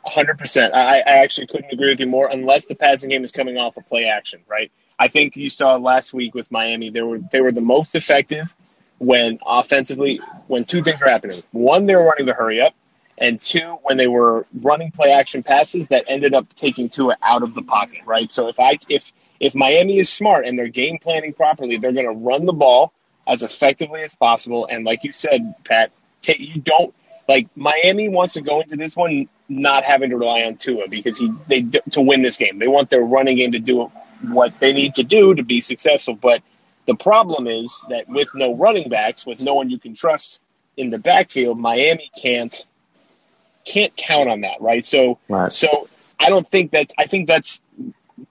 [0.06, 0.74] hundred percent.
[0.76, 2.28] I, I actually couldn't agree with you more.
[2.28, 4.72] Unless the passing game is coming off of play action, right?
[5.00, 6.90] I think you saw last week with Miami.
[6.90, 8.54] They were they were the most effective
[9.00, 11.42] when offensively when two things were happening.
[11.52, 12.74] One, they were running the hurry up,
[13.18, 17.44] and two, when they were running play action passes that ended up taking Tua out
[17.44, 18.32] of the pocket, right?
[18.32, 19.12] So if I if
[19.44, 22.94] if Miami is smart and they're game planning properly, they're going to run the ball
[23.28, 24.68] as effectively as possible.
[24.72, 25.92] And like you said, Pat,
[26.26, 26.96] you don't
[27.28, 31.18] like Miami wants to go into this one not having to rely on Tua because
[31.18, 32.58] he they to win this game.
[32.58, 36.16] They want their running game to do what they need to do to be successful.
[36.16, 36.42] But
[36.86, 40.40] the problem is that with no running backs, with no one you can trust
[40.78, 42.66] in the backfield, Miami can't
[43.66, 44.86] can't count on that, right?
[44.86, 45.52] So Right.
[45.52, 47.62] so I don't think that I think that's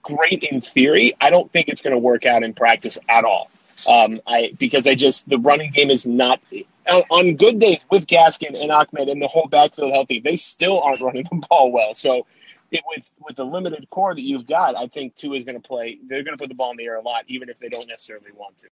[0.01, 1.15] great in theory.
[1.19, 3.49] I don't think it's going to work out in practice at all.
[3.87, 6.39] Um, I because I just the running game is not
[6.87, 10.19] on good days with Gaskin and Ahmed and the whole backfield healthy.
[10.19, 11.93] They still aren't running the ball well.
[11.93, 12.25] So
[12.71, 15.67] it, with with the limited core that you've got, I think two is going to
[15.67, 15.99] play.
[16.07, 17.87] They're going to put the ball in the air a lot, even if they don't
[17.87, 18.67] necessarily want to.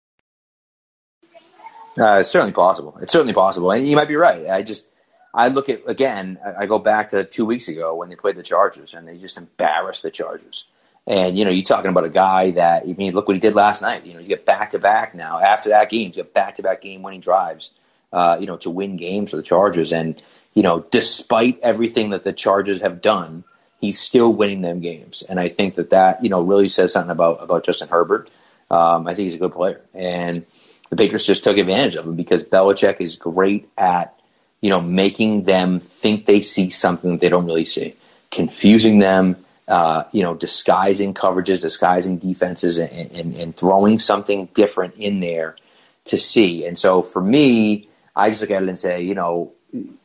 [2.00, 2.98] Uh, it's certainly possible.
[3.02, 4.48] It's certainly possible, and you might be right.
[4.50, 4.86] I just
[5.34, 6.39] I look at again.
[6.58, 9.38] I go back to two weeks ago when they played the Chargers, and they just
[9.38, 10.65] embarrassed the Chargers.
[11.08, 13.56] And you know, you're talking about a guy that I mean, look what he did
[13.56, 14.06] last night.
[14.06, 16.08] You know, you get back to back now after that game.
[16.08, 17.72] You get back to back game winning drives.
[18.12, 20.22] Uh, you know, to win games for the Chargers, and
[20.54, 23.43] you know, despite everything that the Chargers have done,
[23.80, 25.22] he's still winning them games.
[25.22, 28.30] And I think that that you know really says something about about Justin Herbert.
[28.70, 30.46] Um, I think he's a good player, and
[30.89, 34.17] the Bakers just took advantage of him because Belichick is great at
[34.62, 37.96] you know making them think they see something that they don't really see,
[38.32, 39.38] confusing them.
[39.67, 45.58] Uh, you know, disguising coverages, disguising defenses, and, and, and throwing something different in there
[46.06, 46.65] to see.
[46.65, 49.51] And so for me, I just look at it and say, you know,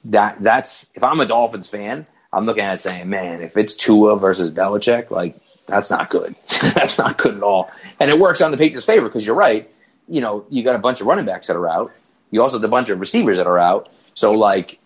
[0.07, 3.77] that that's if I'm a Dolphins fan, I'm looking at it saying, man, if it's
[3.77, 6.35] Tua versus Belichick, like that's not good.
[6.75, 7.71] that's not good at all.
[8.01, 9.71] And it works on the Patriots' favor because you're right.
[10.09, 11.93] You know, you got a bunch of running backs that are out.
[12.31, 13.91] You also have a bunch of receivers that are out.
[14.15, 14.79] So like,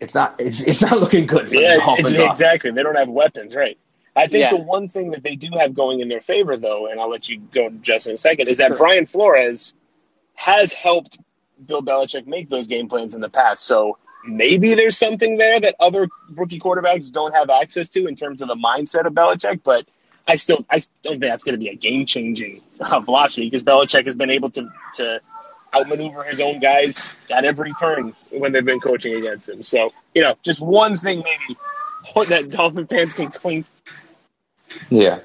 [0.00, 1.48] it's not it's it's not looking good.
[1.48, 2.70] For yeah, the Dolphins exactly.
[2.70, 3.78] They don't have weapons, right?
[4.14, 4.50] I think yeah.
[4.50, 7.28] the one thing that they do have going in their favor, though, and I'll let
[7.28, 8.76] you go, Justin, in a second, is that sure.
[8.76, 9.74] Brian Flores
[10.34, 11.18] has helped
[11.64, 13.64] Bill Belichick make those game plans in the past.
[13.64, 18.42] So maybe there's something there that other rookie quarterbacks don't have access to in terms
[18.42, 19.62] of the mindset of Belichick.
[19.62, 19.86] But
[20.26, 23.62] I still, I don't think that's going to be a game changing uh, philosophy because
[23.62, 25.20] Belichick has been able to to
[25.74, 29.62] outmaneuver his own guys at every turn when they've been coaching against him.
[29.62, 31.58] So you know, just one thing maybe
[32.28, 33.64] that Dolphin fans can cling.
[34.90, 35.20] Yeah.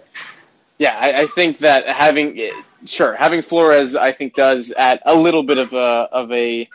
[0.78, 2.52] Yeah, I, I think that having
[2.86, 6.70] sure having Flores, I think does add a little bit of a of a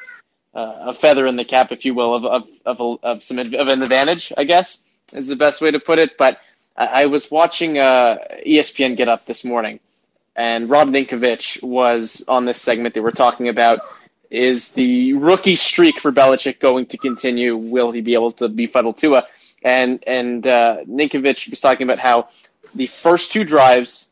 [0.54, 3.38] uh, a feather in the cap, if you will, of of of, a, of some
[3.38, 6.16] of an advantage, I guess is the best way to put it.
[6.16, 6.40] But
[6.76, 9.80] I, I was watching uh, ESPN Get Up this morning,
[10.35, 12.94] and Rob Ninkovich was on this segment.
[12.94, 13.80] They were talking about
[14.30, 17.56] is the rookie streak for Belichick going to continue?
[17.56, 19.26] Will he be able to befuddle Tua?
[19.62, 22.28] And and uh, Ninkovich was talking about how
[22.74, 24.09] the first two drives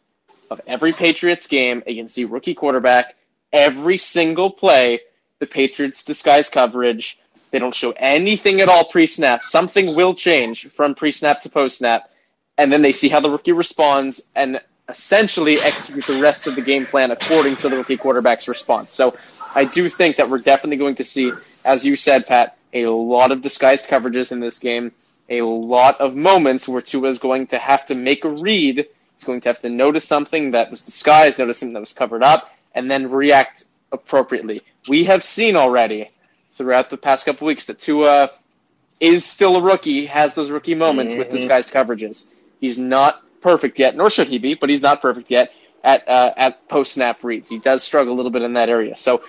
[0.50, 3.14] of every Patriots game against the rookie quarterback,
[3.52, 5.00] every single play,
[5.38, 7.18] the Patriots disguise coverage.
[7.50, 9.44] They don't show anything at all pre snap.
[9.44, 12.10] Something will change from pre snap to post snap.
[12.56, 16.62] And then they see how the rookie responds and essentially execute the rest of the
[16.62, 18.92] game plan according to the rookie quarterback's response.
[18.92, 19.16] So
[19.54, 21.30] I do think that we're definitely going to see,
[21.64, 24.92] as you said, Pat, a lot of disguised coverages in this game
[25.28, 28.86] a lot of moments where Tua is going to have to make a read.
[29.16, 32.22] He's going to have to notice something that was disguised, notice something that was covered
[32.22, 34.60] up, and then react appropriately.
[34.88, 36.10] We have seen already
[36.52, 38.30] throughout the past couple weeks that Tua
[39.00, 41.20] is still a rookie, has those rookie moments mm-hmm.
[41.20, 42.28] with disguised coverages.
[42.60, 45.52] He's not perfect yet, nor should he be, but he's not perfect yet
[45.84, 47.48] at uh, at post snap reads.
[47.48, 48.96] He does struggle a little bit in that area.
[48.96, 49.22] So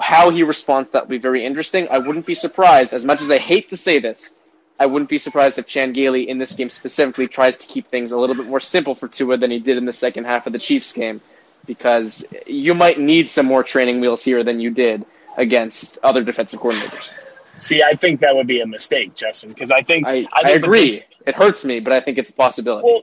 [0.00, 1.88] how he responds that will be very interesting.
[1.88, 4.34] I wouldn't be surprised, as much as I hate to say this,
[4.78, 8.12] I wouldn't be surprised if Chan Gailey in this game specifically tries to keep things
[8.12, 10.52] a little bit more simple for Tua than he did in the second half of
[10.52, 11.20] the Chiefs game,
[11.64, 15.04] because you might need some more training wheels here than you did
[15.36, 17.12] against other defensive coordinators.
[17.54, 20.46] See, I think that would be a mistake, Justin, because I think I, I, think
[20.46, 20.90] I agree.
[20.90, 22.84] This, it hurts me, but I think it's a possibility.
[22.84, 23.02] Well,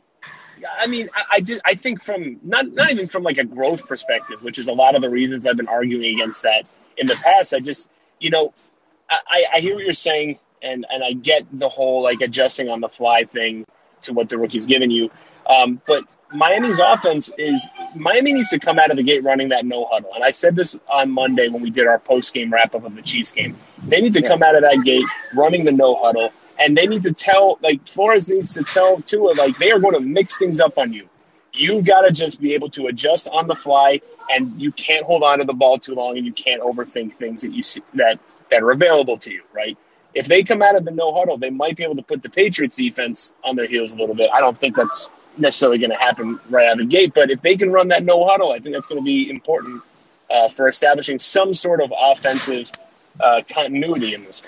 [0.77, 1.61] I mean, I, I, did.
[1.63, 4.95] I think from not not even from like a growth perspective, which is a lot
[4.95, 6.65] of the reasons I've been arguing against that
[6.97, 7.53] in the past.
[7.53, 8.53] I just, you know,
[9.09, 12.81] I, I hear what you're saying and and I get the whole like adjusting on
[12.81, 13.65] the fly thing
[14.01, 15.11] to what the rookie's giving you.
[15.47, 19.65] Um, but Miami's offense is Miami needs to come out of the gate running that
[19.65, 20.11] no huddle.
[20.13, 22.95] And I said this on Monday when we did our post game wrap up of
[22.95, 23.55] the Chiefs game.
[23.83, 27.03] They need to come out of that gate running the no huddle, and they need
[27.03, 30.59] to tell like Flores needs to tell Tua like they are going to mix things
[30.59, 31.07] up on you.
[31.53, 33.99] You've got to just be able to adjust on the fly,
[34.31, 37.41] and you can't hold on to the ball too long, and you can't overthink things
[37.41, 38.19] that you see that
[38.49, 39.43] that are available to you.
[39.53, 39.77] Right?
[40.13, 42.29] If they come out of the no huddle, they might be able to put the
[42.29, 44.29] Patriots defense on their heels a little bit.
[44.33, 47.41] I don't think that's necessarily going to happen right out of the gate, but if
[47.41, 49.83] they can run that no huddle, I think that's going to be important
[50.29, 52.71] uh, for establishing some sort of offensive
[53.19, 54.41] uh, continuity in this.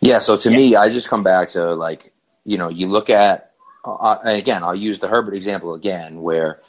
[0.00, 0.18] Yeah.
[0.18, 0.56] So to yeah.
[0.56, 2.12] me, I just come back to like
[2.44, 3.52] you know you look at
[3.84, 4.62] uh, again.
[4.62, 6.60] I'll use the Herbert example again, where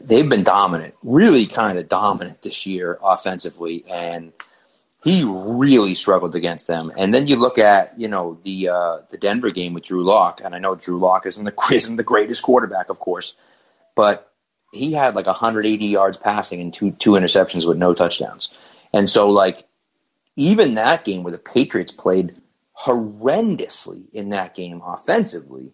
[0.00, 4.32] they've been dominant, really kind of dominant this year offensively, and
[5.04, 6.90] he really struggled against them.
[6.96, 10.40] And then you look at you know the uh, the Denver game with Drew Lock,
[10.42, 13.36] and I know Drew Lock isn't the isn't the greatest quarterback, of course,
[13.94, 14.32] but
[14.72, 18.52] he had like 180 yards passing and two two interceptions with no touchdowns.
[18.94, 19.66] And so like
[20.36, 22.34] even that game where the Patriots played
[22.76, 25.72] horrendously in that game offensively,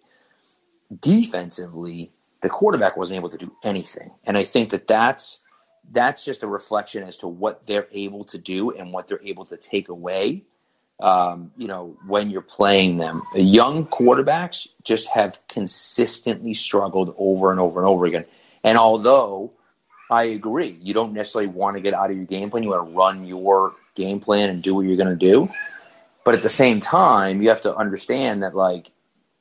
[1.00, 2.10] defensively,
[2.42, 4.10] the quarterback wasn't able to do anything.
[4.24, 5.38] And I think that that's
[5.90, 9.44] that's just a reflection as to what they're able to do and what they're able
[9.46, 10.44] to take away.
[11.00, 17.58] Um, you know, when you're playing them, young quarterbacks just have consistently struggled over and
[17.58, 18.26] over and over again.
[18.62, 19.52] And although
[20.10, 22.86] I agree, you don't necessarily want to get out of your game plan, you want
[22.86, 25.48] to run your game plan and do what you're going to do.
[26.24, 28.90] But at the same time, you have to understand that like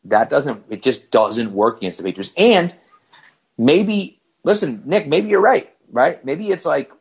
[0.05, 2.31] that doesn't it just doesn't work against the Patriots.
[2.37, 2.73] And
[3.57, 6.23] maybe listen, Nick, maybe you're right right?
[6.23, 6.91] Maybe it's like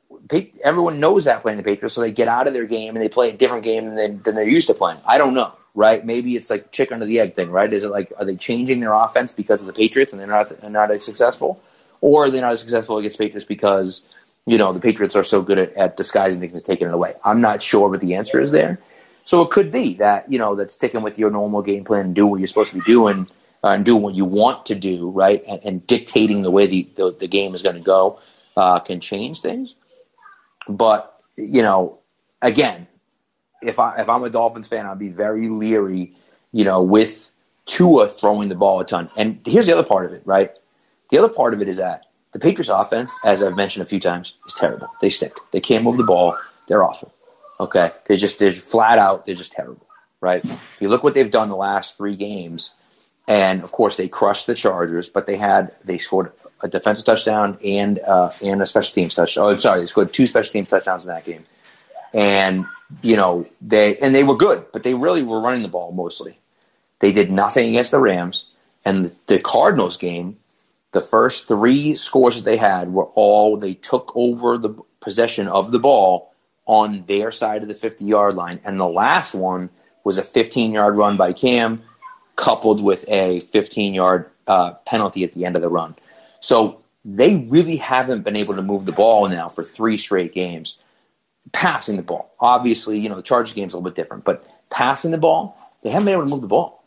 [0.63, 3.09] everyone knows that playing the Patriots, so they get out of their game and they
[3.09, 5.01] play a different game than, they, than they're used to playing.
[5.07, 6.05] I don't know, right?
[6.05, 7.73] Maybe it's like chicken or the egg thing, right?
[7.73, 10.71] Is it like are they changing their offense because of the Patriots and they're not
[10.71, 11.63] not as successful,
[12.01, 14.09] or are they not as successful against Patriots because
[14.47, 17.15] you know the Patriots are so good at, at disguising things and taking it away?
[17.25, 18.79] I'm not sure what the answer is there.
[19.25, 22.15] So it could be that you know that sticking with your normal game plan and
[22.15, 23.29] doing what you're supposed to be doing
[23.63, 26.89] uh, and doing what you want to do, right, and, and dictating the way the,
[26.97, 28.21] the, the game is going to go
[28.59, 29.77] uh, can change things.
[30.69, 32.01] But you know,
[32.43, 32.89] again,
[33.63, 36.15] if I if I'm a Dolphins fan, I'd be very leery,
[36.53, 37.31] you know, with
[37.67, 39.11] Tua throwing the ball a ton.
[39.17, 40.51] And here's the other part of it, right?
[41.11, 44.01] The other part of it is that the Patriots offense, as I've mentioned a few
[44.01, 44.89] times, is terrible.
[45.01, 45.35] They stick.
[45.53, 46.37] They can't move the ball.
[46.67, 47.15] They're awful.
[47.61, 47.93] Okay.
[48.07, 49.87] They just they're flat out, they're just terrible.
[50.21, 50.45] Right?
[50.81, 52.75] You look what they've done the last three games,
[53.29, 57.59] and of course they crushed the Chargers, but they had they scored a defensive touchdown
[57.65, 59.45] and uh, and a special teams touchdown.
[59.45, 61.45] Oh, sorry, they scored two special teams touchdowns in that game,
[62.13, 62.67] and
[63.03, 66.39] you know they and they were good, but they really were running the ball mostly.
[67.01, 68.47] They did nothing against the Rams,
[68.85, 70.39] and the, Cardinals game.
[70.91, 75.71] The first three scores that they had were all they took over the possession of
[75.71, 76.33] the ball
[76.67, 79.71] on their side of the 50 yard line, and the last one
[80.03, 81.83] was a 15 yard run by Cam,
[82.37, 85.95] coupled with a 15 yard uh, penalty at the end of the run.
[86.41, 90.79] So they really haven't been able to move the ball now for three straight games.
[91.53, 95.13] Passing the ball, obviously, you know the Chargers game's a little bit different, but passing
[95.13, 96.85] the ball, they haven't been able to move the ball.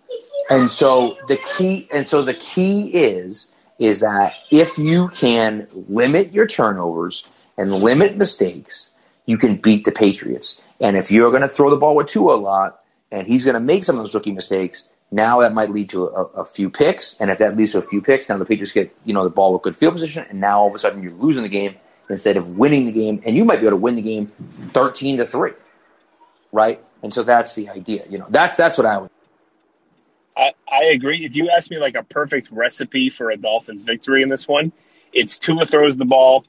[0.52, 6.32] And so the key, and so the key is is that if you can limit
[6.32, 8.92] your turnovers and limit mistakes,
[9.26, 10.62] you can beat the Patriots.
[10.80, 13.56] And if you're going to throw the ball with Tua a lot, and he's going
[13.56, 16.70] to make some of those rookie mistakes, now that might lead to a, a, few
[16.70, 19.24] picks, and if that leads to a few picks, now the Patriots get you know
[19.24, 21.50] the ball with good field position, and now all of a sudden you're losing the
[21.50, 21.76] game
[22.10, 24.32] instead of winning the game, and you might be able to win the game
[24.74, 25.52] thirteen to three,
[26.52, 26.82] right?
[27.04, 28.06] And so that's the idea.
[28.10, 29.10] You know, that's that's what I would.
[30.36, 31.26] I, I agree.
[31.26, 34.72] If you ask me like a perfect recipe for a Dolphins victory in this one,
[35.12, 36.46] it's Tua throws the ball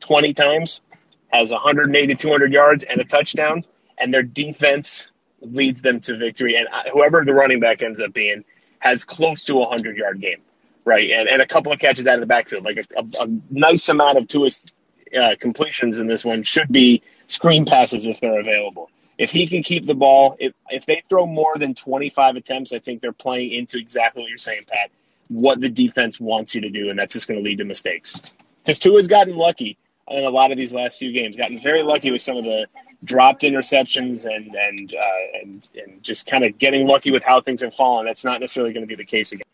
[0.00, 0.80] 20 times,
[1.28, 3.64] has 180 200 yards and a touchdown,
[3.98, 5.08] and their defense
[5.42, 6.56] leads them to victory.
[6.56, 8.44] And whoever the running back ends up being
[8.78, 10.40] has close to a hundred yard game,
[10.84, 11.10] right?
[11.10, 13.88] And and a couple of catches out of the backfield, like a, a, a nice
[13.88, 18.90] amount of two uh, completions in this one should be screen passes if they're available.
[19.16, 22.78] If he can keep the ball, if if they throw more than 25 attempts, I
[22.78, 24.90] think they're playing into exactly what you're saying, Pat.
[25.28, 28.18] What the defense wants you to do, and that's just going to lead to mistakes.
[28.62, 29.76] Because Tua's gotten lucky
[30.10, 32.66] in a lot of these last few games, gotten very lucky with some of the
[33.04, 37.62] dropped interceptions and and uh, and and just kind of getting lucky with how things
[37.62, 38.06] have fallen.
[38.06, 39.44] That's not necessarily going to be the case again.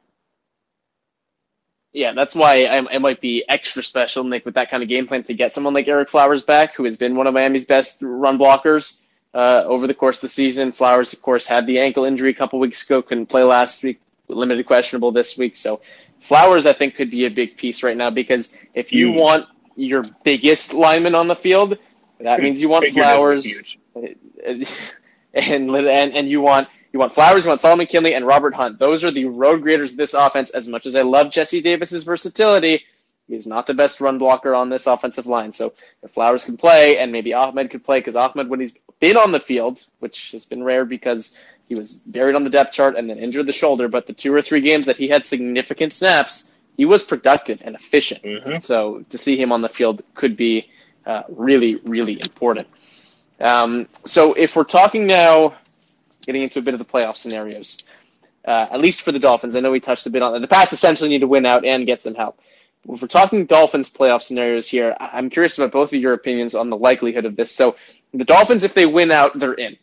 [1.93, 2.57] Yeah, that's why
[2.91, 5.75] it might be extra special, Nick, with that kind of game plan to get someone
[5.75, 9.01] like Ereck Flowers back, who has been one of Miami's best run blockers
[9.33, 10.73] uh, over the course of the season.
[10.73, 14.01] Flowers, of course, had the ankle injury a couple weeks ago, couldn't play last week,
[14.27, 15.57] limited questionable this week.
[15.57, 15.83] So
[16.21, 19.21] Flowers, I think, could be a big piece right now because if you Huge.
[19.21, 21.79] want your biggest lineman on the field,
[22.21, 24.67] that means you want Flowers, and,
[25.35, 28.79] and and you want you want Flowers, you want Solomon Kindley, and Robert Hunt.
[28.79, 30.51] Those are the road graders of this offense.
[30.51, 32.85] As much as I love Jesse Davis's versatility,
[33.27, 35.53] he's not the best run blocker on this offensive line.
[35.53, 39.17] So if Flowers can play, and maybe Ahmed could play, because Ahmed, when he's been
[39.17, 41.35] on the field, which has been rare because
[41.69, 44.35] he was buried on the depth chart and then injured the shoulder, but the two
[44.35, 48.23] or three games that he had significant snaps, he was productive and efficient.
[48.23, 48.63] Mm-hmm.
[48.63, 50.71] So to see him on the field could be
[51.07, 52.69] uh, really, really important.
[53.41, 55.55] Um, so if we're talking now,
[56.27, 57.83] getting into a bit of the playoff scenarios,
[58.47, 60.41] uh, at least for the Dolphins, I know we touched a bit on it.
[60.41, 62.39] The Pats essentially need to win out and get some help.
[62.89, 66.71] if we're talking Dolphins playoff scenarios here, I'm curious about both of your opinions on
[66.71, 67.51] the likelihood of this.
[67.51, 67.77] So
[68.13, 69.77] the Dolphins, if they win out, they're in.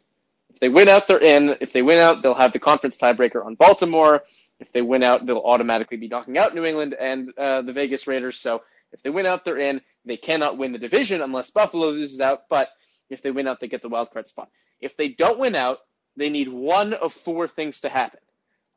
[0.54, 1.58] If they win out, they're in.
[1.60, 4.24] If they win out, they'll have the conference tiebreaker on Baltimore.
[4.62, 8.06] If they win out, they'll automatically be knocking out New England and uh, the Vegas
[8.06, 8.38] Raiders.
[8.38, 9.82] So if they win out, they're in.
[10.06, 12.44] They cannot win the division unless Buffalo loses out.
[12.48, 12.70] But
[13.10, 14.50] if they win out, they get the wild card spot.
[14.80, 15.80] If they don't win out,
[16.16, 18.20] they need one of four things to happen.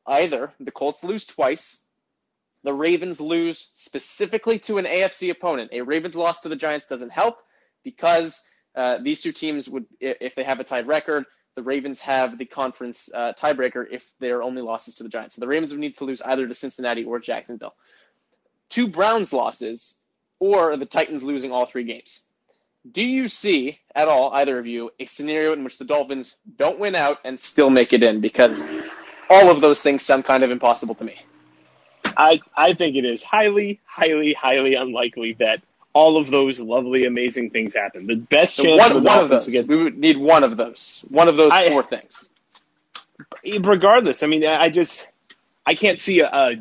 [0.07, 1.80] Either the Colts lose twice,
[2.62, 5.70] the Ravens lose specifically to an AFC opponent.
[5.74, 7.39] A Ravens loss to the Giants doesn't help
[7.82, 8.41] because
[8.74, 11.24] uh, these two teams would, if they have a tied record,
[11.57, 15.36] the Ravens have the conference uh, tiebreaker if they're only losses to the Giants.
[15.36, 17.74] So the Ravens would need to lose either to Cincinnati or Jacksonville.
[18.70, 19.96] Two Browns losses
[20.40, 22.22] or the Titans losing all three games.
[22.90, 26.78] Do you see at all, either of you, a scenario in which the Dolphins don't
[26.78, 28.20] win out and still make it in?
[28.20, 28.64] Because
[29.30, 31.16] all of those things sound kind of impossible to me.
[32.16, 35.62] I, I think it is highly, highly, highly unlikely that
[35.95, 38.07] all of those lovely, amazing things happen.
[38.07, 39.53] The best So chance one, for the one of Dolphins those.
[39.53, 41.05] get We would need one of those.
[41.09, 42.28] One of those I- four things.
[43.61, 45.07] regardless, I mean, I just
[45.66, 46.57] I can't see a, a.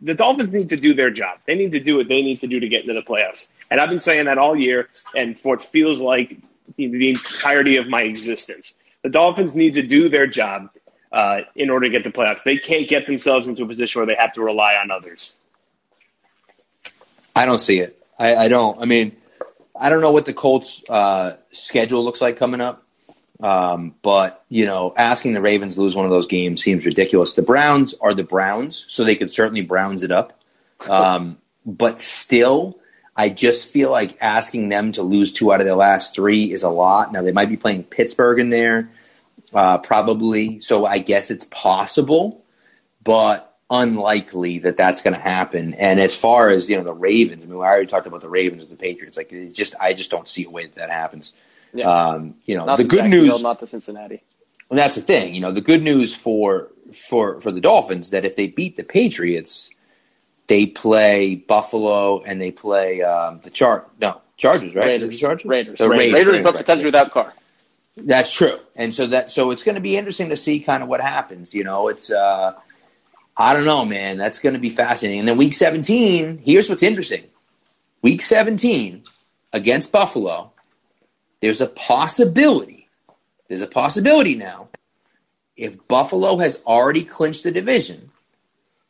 [0.00, 1.38] The Dolphins need to do their job.
[1.46, 3.48] They need to do what they need to do to get into the playoffs.
[3.70, 6.36] And I've been saying that all year, and for what feels like
[6.76, 8.74] the, the entirety of my existence.
[9.02, 10.70] The Dolphins need to do their job
[11.12, 12.42] uh, in order to get the playoffs.
[12.42, 15.36] They can't get themselves into a position where they have to rely on others.
[17.34, 18.00] I don't see it.
[18.18, 18.80] I, I don't.
[18.80, 19.16] I mean,
[19.78, 22.82] I don't know what the Colts' uh, schedule looks like coming up.
[23.40, 27.34] Um, but you know, asking the Ravens to lose one of those games seems ridiculous.
[27.34, 30.40] The Browns are the Browns, so they could certainly Browns it up.
[30.88, 32.78] Um, but still,
[33.14, 36.62] I just feel like asking them to lose two out of their last three is
[36.62, 37.12] a lot.
[37.12, 38.90] Now they might be playing Pittsburgh in there,
[39.52, 40.60] uh, probably.
[40.60, 42.42] So I guess it's possible,
[43.02, 45.74] but unlikely that that's going to happen.
[45.74, 47.44] And as far as you know, the Ravens.
[47.44, 49.16] I mean, I already talked about the Ravens with the Patriots.
[49.16, 51.34] Like, it's just I just don't see a way that that happens.
[51.72, 51.90] Yeah.
[51.90, 53.42] Um, you know, Not the good news.
[53.42, 54.22] not the Cincinnati.
[54.68, 55.34] Well, that's the thing.
[55.34, 58.84] You know, the good news for for for the Dolphins that if they beat the
[58.84, 59.70] Patriots,
[60.46, 64.88] they play Buffalo and they play um, the Char no Chargers, right?
[64.88, 65.08] Is it Raiders.
[65.08, 65.46] the Chargers?
[65.46, 65.78] Raiders.
[65.78, 67.06] The Raiders, Raiders, but potentially right.
[67.06, 67.34] without Carr.
[67.96, 68.58] That's true.
[68.74, 71.54] And so that so it's going to be interesting to see kind of what happens.
[71.54, 72.54] You know, it's uh,
[73.36, 74.16] I don't know, man.
[74.16, 75.20] That's going to be fascinating.
[75.20, 77.24] And then week 17, here's what's interesting.
[78.02, 79.04] Week 17
[79.52, 80.52] against Buffalo,
[81.40, 82.88] there's a possibility.
[83.48, 84.68] There's a possibility now.
[85.56, 88.10] If Buffalo has already clinched the division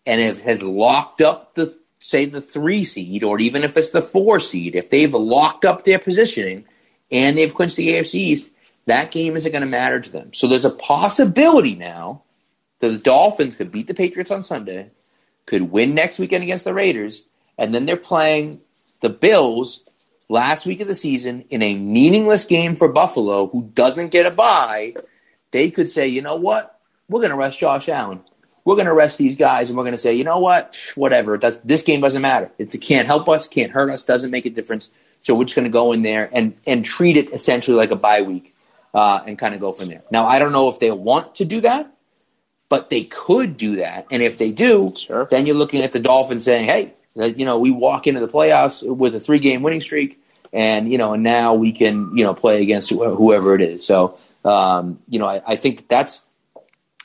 [0.05, 4.03] and if has locked up the say the 3 seed or even if it's the
[4.03, 6.64] 4 seed, if they've locked up their positioning
[7.11, 8.51] and they've clinched the AFC East,
[8.86, 10.32] that game isn't going to matter to them.
[10.32, 12.22] So there's a possibility now
[12.79, 14.91] the Dolphins could beat the Patriots on Sunday,
[15.47, 17.22] could win next weekend against the Raiders,
[17.57, 18.61] and then they're playing
[19.01, 19.85] the Bills
[20.29, 24.31] last week of the season in a meaningless game for Buffalo, who doesn't get a
[24.31, 24.95] bye.
[25.53, 26.81] They could say, you know what?
[27.09, 28.20] We're going to rest Josh Allen.
[28.64, 30.77] We're going to rest these guys, and we're going to say, you know what?
[30.97, 31.39] Whatever.
[31.39, 32.51] That's, this game doesn't matter.
[32.59, 34.91] It can't help us, can't hurt us, doesn't make a difference.
[35.20, 37.97] So we're just going to go in there and, and treat it essentially like a
[37.97, 38.55] bye week
[38.93, 40.03] uh, and kind of go from there.
[40.11, 41.93] Now, I don't know if they want to do that,
[42.68, 44.06] but they could do that.
[44.10, 45.28] And if they do, Sure.
[45.30, 48.86] then you're looking at the Dolphins saying, hey, you know, we walk into the playoffs
[48.86, 50.20] with a three game winning streak,
[50.52, 53.84] and, you know, and now we can, you know, play against whoever it is.
[53.86, 56.22] So, um, you know, I, I think that's,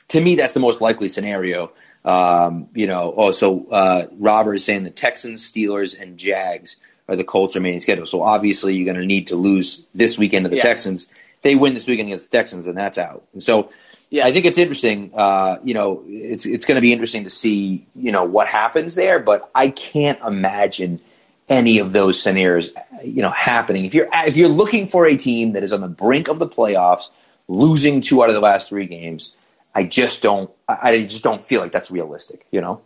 [0.08, 1.72] to me, that's the most likely scenario.
[2.04, 6.76] Um, you know, also, uh, Robert is saying the Texans, Steelers, and Jags
[7.08, 8.06] are the Colts' remaining schedule.
[8.06, 10.62] So obviously, you're going to need to lose this weekend to the Yeah.
[10.62, 11.04] Texans.
[11.36, 13.24] If they win this weekend against the Texans, then that's out.
[13.32, 13.70] And so,
[14.12, 14.26] Yeah.
[14.26, 15.10] I think it's interesting.
[15.14, 18.94] Uh, you know, it's it's going to be interesting to see you know what happens
[18.94, 19.18] there.
[19.18, 21.00] But I can't imagine
[21.48, 22.70] any of those scenarios
[23.02, 23.86] you know happening.
[23.86, 26.46] If you're if you're looking for a team that is on the brink of the
[26.46, 27.08] playoffs,
[27.48, 29.34] losing two out of the last three games,
[29.74, 30.50] I just don't.
[30.68, 32.46] I just don't feel like that's realistic.
[32.50, 32.82] You know.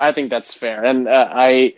[0.00, 1.74] I think that's fair, and uh, I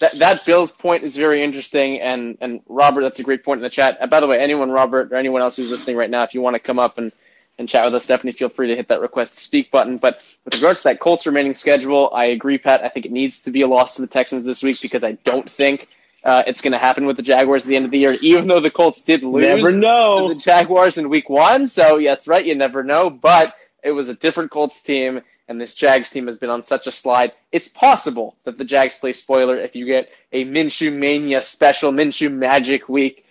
[0.00, 3.62] that that Bill's point is very interesting, and and Robert, that's a great point in
[3.62, 3.98] the chat.
[4.00, 6.40] Uh, by the way, anyone, Robert, or anyone else who's listening right now, if you
[6.40, 7.12] want to come up and
[7.60, 9.98] and chat with us, definitely feel free to hit that request to speak button.
[9.98, 12.82] But with regards to that Colts remaining schedule, I agree, Pat.
[12.82, 15.12] I think it needs to be a loss to the Texans this week because I
[15.12, 15.86] don't think
[16.24, 18.48] uh, it's going to happen with the Jaguars at the end of the year, even
[18.48, 20.28] though the Colts did lose Never to know.
[20.30, 21.66] the Jaguars in week one.
[21.66, 22.44] So, yeah, that's right.
[22.44, 23.10] You never know.
[23.10, 23.54] But
[23.84, 26.92] it was a different Colts team, and this Jags team has been on such a
[26.92, 27.32] slide.
[27.52, 32.32] It's possible that the Jags play spoiler if you get a Minshew Mania special, Minshew
[32.32, 33.26] Magic week.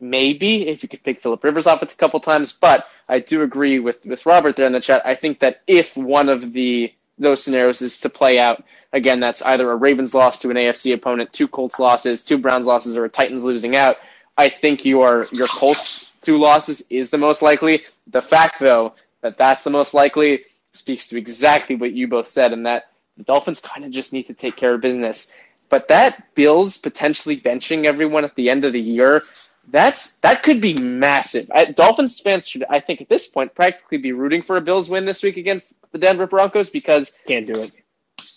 [0.00, 3.78] Maybe if you could pick Philip Rivers off a couple times, but I do agree
[3.80, 5.02] with, with Robert there in the chat.
[5.04, 9.42] I think that if one of the those scenarios is to play out, again, that's
[9.42, 13.04] either a Ravens loss to an AFC opponent, two Colts losses, two Browns losses, or
[13.04, 13.96] a Titans losing out.
[14.36, 17.82] I think your your Colts two losses is the most likely.
[18.06, 22.52] The fact, though, that that's the most likely speaks to exactly what you both said,
[22.52, 25.32] and that the Dolphins kind of just need to take care of business.
[25.68, 29.22] But that Bills potentially benching everyone at the end of the year,
[29.70, 31.50] that's that could be massive.
[31.54, 34.88] I, Dolphins fans should, I think, at this point, practically be rooting for a Bills
[34.88, 37.72] win this week against the Denver Broncos because Can't do it.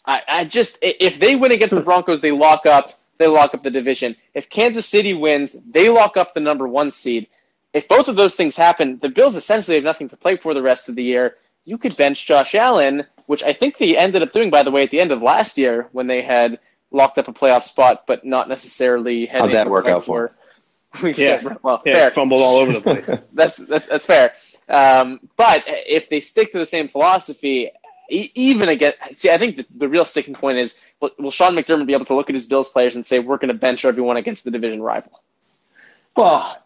[0.05, 3.63] I, I just if they win against the Broncos, they lock up they lock up
[3.63, 4.15] the division.
[4.34, 7.27] If Kansas City wins, they lock up the number one seed.
[7.73, 10.61] If both of those things happen, the Bills essentially have nothing to play for the
[10.61, 11.36] rest of the year.
[11.63, 14.84] You could bench Josh Allen, which I think they ended up doing, by the way,
[14.84, 16.59] at the end of last year when they had
[16.89, 19.27] locked up a playoff spot, but not necessarily.
[19.27, 20.36] How'd that anything work to play out for?
[21.03, 21.41] We Yeah.
[21.41, 22.11] said, well, Yeah, fair.
[22.11, 23.13] fumbled all over the place.
[23.33, 24.33] that's, that's that's fair.
[24.69, 27.71] Um, but if they stick to the same philosophy,
[28.09, 31.85] even again, see, I think the, the real sticking point is will, will Sean McDermott
[31.87, 34.17] be able to look at his Bills players and say we're going to bench everyone
[34.17, 35.21] against the division rival?
[36.15, 36.57] Well,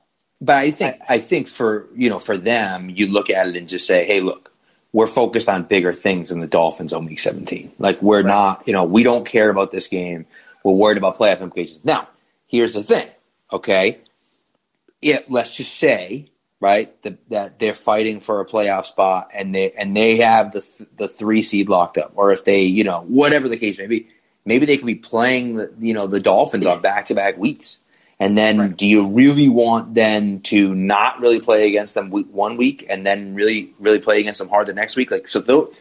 [0.41, 3.69] but I think I think for you know for them, you look at it and
[3.69, 4.51] just say, hey, look,
[4.91, 7.73] we're focused on bigger things than the Dolphins on Week 17.
[7.79, 10.25] Like we're not, you know, we don't care about this game.
[10.63, 11.83] We're worried about playoff implications.
[11.85, 12.07] Now,
[12.47, 13.07] here's the thing,
[13.51, 13.99] okay?
[15.01, 19.71] It let's just say right that, that they're fighting for a playoff spot and they
[19.71, 23.01] and they have the th- the three seed locked up, or if they, you know,
[23.01, 24.09] whatever the case may be,
[24.45, 27.79] maybe they could be playing the you know the Dolphins on back to back weeks.
[28.17, 32.55] And then, do you really want then to not really play against them week, one
[32.55, 35.11] week, and then really, really play against them hard the next week?
[35.11, 35.73] Like, so those,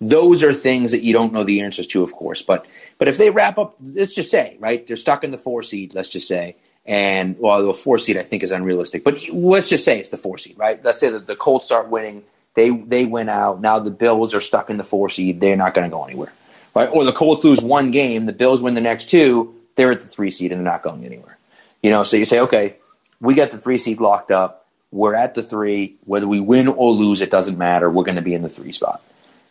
[0.00, 2.40] those are things that you don't know the answers to, of course.
[2.40, 2.66] But,
[2.98, 5.92] but if they wrap up, let's just say, right, they're stuck in the four seed.
[5.92, 6.54] Let's just say,
[6.84, 10.18] and well, the four seed I think is unrealistic, but let's just say it's the
[10.18, 10.82] four seed, right?
[10.84, 12.24] Let's say that the Colts start winning,
[12.54, 13.60] they they win out.
[13.60, 15.40] Now the Bills are stuck in the four seed.
[15.40, 16.32] They're not going to go anywhere,
[16.74, 16.88] right?
[16.88, 19.54] Or the Colts lose one game, the Bills win the next two.
[19.76, 21.38] They're at the three seed and they're not going anywhere.
[21.82, 22.76] You know, so you say, okay,
[23.20, 24.66] we got the three seed locked up.
[24.90, 25.96] We're at the three.
[26.04, 27.90] Whether we win or lose, it doesn't matter.
[27.90, 29.02] We're going to be in the three spot.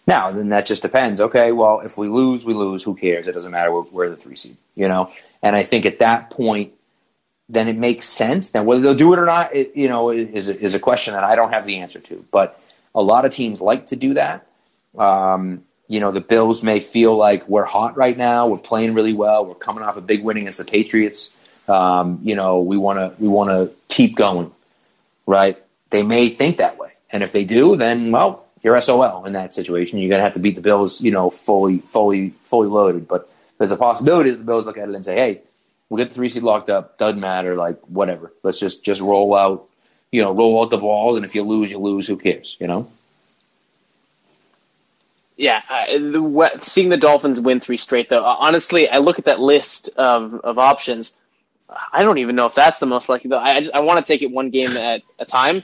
[0.08, 1.22] Now, then that just depends.
[1.22, 2.84] Okay, well, if we lose, we lose.
[2.84, 3.28] Who cares?
[3.28, 3.72] It doesn't matter.
[3.72, 4.58] We're, we're the three seed.
[4.76, 5.12] You know,
[5.42, 6.74] and I think at that point,
[7.52, 8.54] then it makes sense.
[8.54, 11.24] Now, whether they'll do it or not, it, you know, is is a question that
[11.24, 12.26] I don't have the answer to.
[12.32, 12.60] But
[12.96, 14.48] a lot of teams like to do that.
[14.98, 18.48] Um, you know, the Bills may feel like we're hot right now.
[18.48, 19.46] We're playing really well.
[19.46, 21.36] We're coming off a big win against the Patriots.
[21.68, 24.52] Um, you know, we want to we want to keep going,
[25.26, 25.62] right?
[25.90, 29.54] They may think that way, and if they do, then well, you're SOL in that
[29.54, 30.00] situation.
[30.00, 33.10] You're gonna have to beat the Bills, you know, fully, fully, fully loaded.
[33.10, 35.42] But there's a possibility that the Bills look at it and say, "Hey,
[35.92, 36.98] we get the three seed locked up.
[36.98, 37.56] Doesn't matter.
[37.56, 38.32] Like whatever.
[38.44, 39.68] Let's just just roll out,
[40.10, 41.18] you know, roll out the balls.
[41.18, 42.08] And if you lose, you lose.
[42.08, 42.56] Who cares?
[42.60, 42.90] You know."
[45.36, 49.26] Yeah, I, the, seeing the Dolphins win three straight, though, uh, honestly, I look at
[49.26, 51.18] that list of, of options.
[51.92, 53.30] I don't even know if that's the most likely.
[53.30, 55.64] Though I, I, I want to take it one game at a time.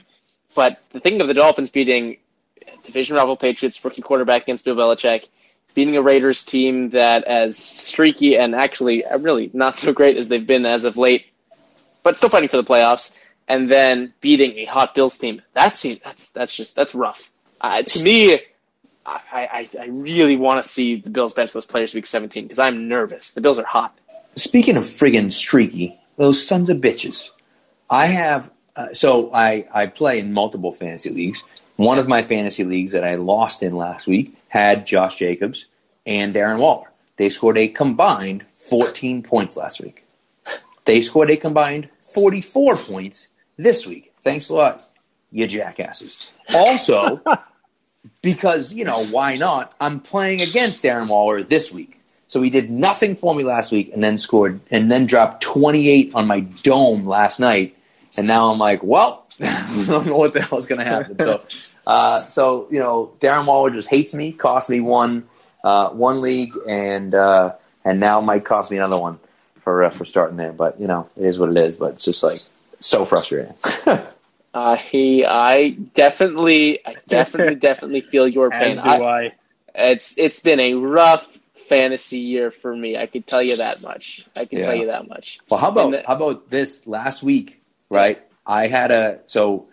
[0.56, 2.16] But the thing of the Dolphins beating
[2.84, 5.28] division rival Patriots, rookie quarterback against Bill Belichick,
[5.78, 10.44] beating a Raiders team that as streaky and actually really not so great as they've
[10.44, 11.26] been as of late,
[12.02, 13.14] but still fighting for the playoffs,
[13.46, 15.40] and then beating a hot Bills team.
[15.54, 17.30] That's that's that's just that's rough.
[17.60, 18.40] Uh, to me,
[19.06, 22.58] I, I, I really want to see the Bills bench those players week 17 because
[22.58, 23.30] I'm nervous.
[23.30, 23.96] The Bills are hot.
[24.34, 27.30] Speaking of friggin' streaky, those sons of bitches.
[27.88, 31.44] I have uh, so I I play in multiple fantasy leagues.
[31.78, 35.66] One of my fantasy leagues that I lost in last week had Josh Jacobs
[36.06, 36.90] and Darren Waller.
[37.18, 40.04] They scored a combined 14 points last week.
[40.86, 44.12] They scored a combined 44 points this week.
[44.22, 44.90] Thanks a lot,
[45.30, 46.28] you jackasses.
[46.52, 47.22] Also,
[48.22, 49.76] because, you know, why not?
[49.80, 52.00] I'm playing against Darren Waller this week.
[52.26, 56.10] So he did nothing for me last week and then scored and then dropped 28
[56.12, 57.76] on my dome last night.
[58.16, 61.18] And now I'm like, well, I don't know what the hell is going to happen.
[61.18, 61.38] So,
[61.86, 65.28] uh, so you know, Darren Waller just hates me, cost me one
[65.62, 69.18] uh, one league, and uh, and now might cost me another one
[69.62, 70.52] for uh, for starting there.
[70.52, 71.76] But you know, it is what it is.
[71.76, 72.42] But it's just like
[72.80, 73.54] so frustrating.
[74.54, 78.72] Uh, he, I definitely, I definitely, definitely feel your pain.
[78.72, 79.32] As do I, I.
[79.74, 81.24] it's it's been a rough
[81.68, 82.96] fantasy year for me.
[82.96, 84.26] I could tell you that much.
[84.34, 84.64] I can Yeah.
[84.66, 85.38] tell you that much.
[85.50, 87.60] Well, how about the- how about this last week?
[87.90, 89.66] Right, I had a so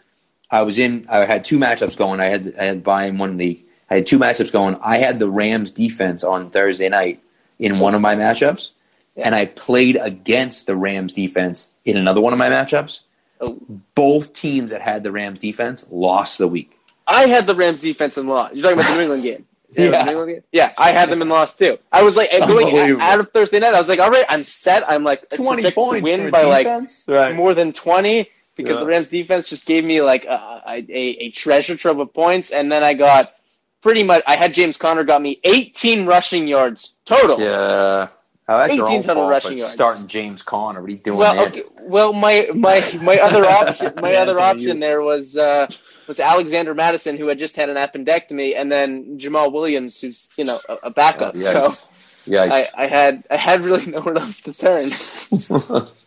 [0.52, 1.08] I was in.
[1.10, 2.20] I had two matchups going.
[2.20, 3.64] I had I had buying one league.
[3.90, 4.76] I had two matchups going.
[4.84, 7.22] I had the Rams defense on Thursday night
[7.58, 8.72] in one of my matchups,
[9.16, 9.26] Yeah.
[9.28, 13.00] and I played against the Rams defense in another one of my matchups.
[13.40, 13.58] Oh,
[13.96, 16.78] Both teams that had the Rams defense lost the week.
[17.08, 18.50] I had the Rams defense in law.
[18.52, 19.46] You're talking about the New England game.
[19.78, 20.04] Yeah, Yeah.
[20.04, 20.44] New England game?
[20.52, 21.78] yeah, I had them in loss too.
[21.92, 23.74] I was like going out of Thursday night.
[23.74, 24.90] I was like, all right, I'm set.
[24.90, 27.04] I'm like Twenty points win by like defense.
[27.08, 27.36] right.
[27.36, 28.80] more than 20 because Yeah.
[28.80, 32.52] the Rams defense just gave me like a, a, a treasure trove of points.
[32.52, 33.34] And then I got
[33.82, 37.40] pretty much, I had James Conner got me 18 rushing yards total.
[37.40, 38.08] Yeah.
[38.48, 39.74] Oh, that's your 18 own total rushing yards.
[39.74, 40.82] starting James Conner.
[40.82, 44.40] What are you doing Well, okay, well, my my my other option, my Yeah, other
[44.40, 44.80] option you.
[44.80, 45.68] there was uh,
[46.08, 50.46] was Alexander Mattison, who had just had an appendectomy, and then Jamaal Williams, who's you
[50.46, 51.38] know a, a Oh, backup.
[51.40, 51.88] so yikes.
[52.28, 52.52] Yikes.
[52.52, 55.02] I, I had I had really nowhere else to turn.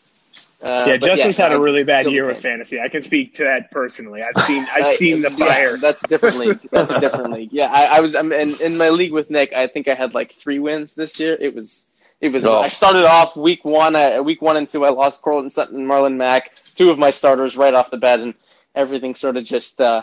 [0.61, 2.81] Uh, yeah, but Justin's yeah, had a really bad year with fantasy.
[2.81, 4.23] I can speak to that personally.
[4.23, 5.77] I've seen I've I- seen the yeah, fire.
[5.77, 6.59] that's a different league.
[6.73, 7.51] That's a different league.
[7.53, 9.53] Yeah, I, I was I'm in, in my league with Nick.
[9.53, 11.37] I think I had like three wins this year.
[11.39, 11.85] It was
[12.21, 12.45] it was.
[12.45, 12.59] Oh.
[12.61, 13.95] I started off week one.
[13.95, 17.57] Uh, week one and two, I lost Courtland Sutton, Marlon Mack, two of my starters
[17.57, 18.35] right off the bat, and
[18.75, 20.03] everything sort of just uh,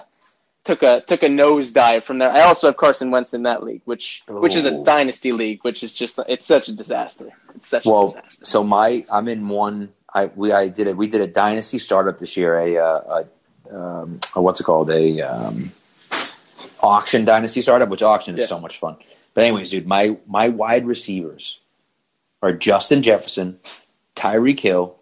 [0.64, 2.32] took a took a nosedive from there.
[2.32, 4.86] I also have Carson Wentz in that league, which which is a Oh.
[4.86, 7.28] dynasty league, which is just it's such a disaster.
[7.56, 8.46] It's such a well, disaster.
[8.46, 9.90] so my I'm in one.
[10.16, 10.96] I we I did it.
[10.98, 12.58] We did a dynasty startup this year.
[12.58, 13.24] A, uh,
[13.70, 14.90] a, um, a what's it called?
[14.90, 15.72] A um,
[16.82, 18.48] auction dynasty startup, which auction is Yeah.
[18.48, 18.96] so much fun.
[19.34, 21.60] But anyways, dude, my my wide receivers
[22.42, 23.60] are Justin Jefferson,
[24.16, 24.96] Tyreek Hill,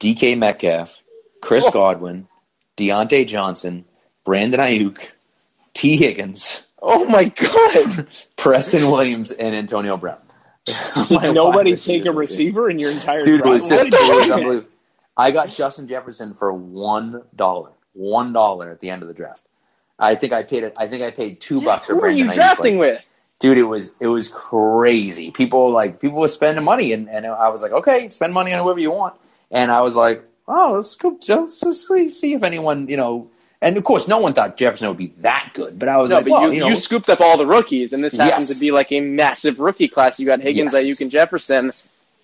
[0.00, 1.02] DK Metcalf,
[1.40, 1.70] Chris Oh.
[1.72, 2.28] Godwin,
[2.76, 3.84] Diontae Johnson,
[4.24, 5.08] Brandon Aiyuk,
[5.72, 8.06] Tee Higgins, Oh my god!
[8.36, 10.18] Preston Williams, and Antonio Brown.
[11.08, 13.90] Did nobody take a receiver in your entire Dude, it was draft?
[13.90, 14.68] just was unbelievable.
[15.16, 19.44] I got Justin Jefferson for one dollar, one dollar at the end of the draft.
[19.98, 20.74] I think I paid it.
[20.76, 23.06] I think I paid two bucks for Who are you drafting Like, with?
[23.38, 25.30] dude, it was it was crazy.
[25.30, 28.62] People like people were spending money, and, and I was like, okay, spend money on
[28.64, 29.14] whoever you want.
[29.50, 33.30] And I was like, oh, let's go, let's, let's see if anyone, you know.
[33.64, 36.16] And of course, no one thought Jefferson would be that good, but I was No,
[36.16, 38.50] like, but well, you, you know, you scooped up all the rookies, and this happens
[38.50, 38.56] Yes.
[38.58, 40.20] to be like a massive rookie class.
[40.20, 40.84] You got Higgins, Yes.
[40.84, 41.70] Aiyuk, and Jefferson.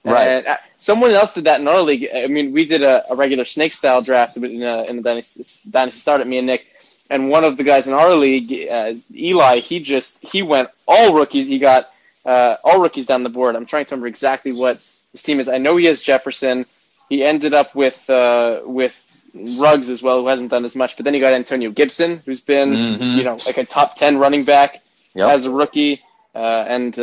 [0.04, 0.28] Right.
[0.28, 2.08] And, uh, someone else did that in our league.
[2.14, 5.44] I mean, we did a, a regular snake style draft in, uh, in the dynasty,
[5.68, 6.66] dynasty start at me and Nick.
[7.10, 11.12] And one of the guys in our league, uh, Eli, he just he went all
[11.14, 11.48] rookies.
[11.48, 11.90] He got
[12.24, 13.56] uh, all rookies down the board.
[13.56, 14.76] I'm trying to remember exactly what
[15.12, 15.48] his team is.
[15.48, 16.66] I know he has Jefferson.
[17.08, 18.94] He ended up with uh, with
[19.34, 20.96] Ruggs as well, who hasn't done as much.
[20.96, 23.16] But then you got Antonio Gibson, who's been Mhm.
[23.16, 24.80] you know like a top ten running back
[25.14, 25.30] Yep.
[25.30, 26.00] as a rookie,
[26.34, 27.02] uh, and uh,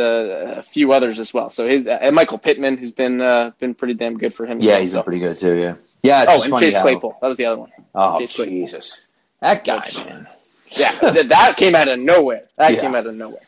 [0.57, 1.49] a few others as well.
[1.49, 4.59] So his and Michael Pittman, who's been uh, been pretty damn good for him.
[4.61, 4.81] yeah, well.
[4.81, 5.55] he's So- been pretty good too.
[5.55, 6.23] Yeah, yeah.
[6.23, 7.17] It's Oh, and Chase how- Claypool.
[7.21, 7.71] That was the other one.
[7.95, 8.97] Oh Jesus,
[9.41, 10.27] that guy, man,
[10.71, 12.43] Yeah, that came out of nowhere.
[12.57, 12.81] That Yeah.
[12.81, 13.41] came out of nowhere.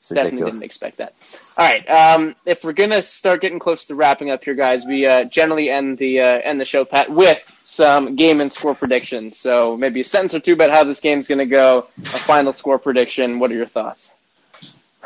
[0.00, 1.14] Definitely didn't expect that.
[1.56, 5.06] All right, um, if we're gonna start getting close to wrapping up here, guys, we
[5.06, 9.36] uh, generally end the uh, end the show, Pat, with some game and score predictions.
[9.36, 11.88] So maybe a sentence or two about how this game's gonna go.
[12.14, 13.40] A final score prediction.
[13.40, 14.12] What are your thoughts?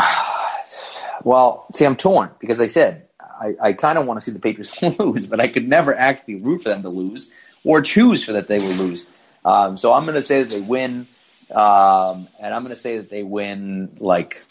[1.22, 3.06] Well, see, I'm torn because like I said
[3.40, 6.36] I, I kind of want to see the Patriots lose, but I could never actually
[6.36, 7.32] root for them to lose
[7.64, 9.06] or choose for that they will lose.
[9.44, 11.06] Um, so I'm going to say that they win,
[11.50, 14.42] um, and I'm going to say that they win like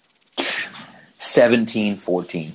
[1.20, 2.52] 17-14.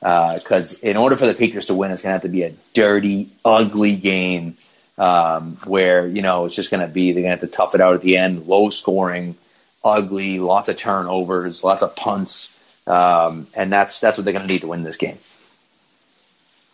[0.00, 2.52] Because in order for the Patriots to win, it's going to have to be a
[2.72, 4.56] dirty, ugly game
[4.98, 7.74] um, where you know it's just going to be they're going to have to tough
[7.74, 9.36] it out at the end, low scoring,
[9.84, 12.54] ugly, lots of turnovers, lots of punts.
[12.86, 15.18] Um, and that's that's what they're going to need to win this game.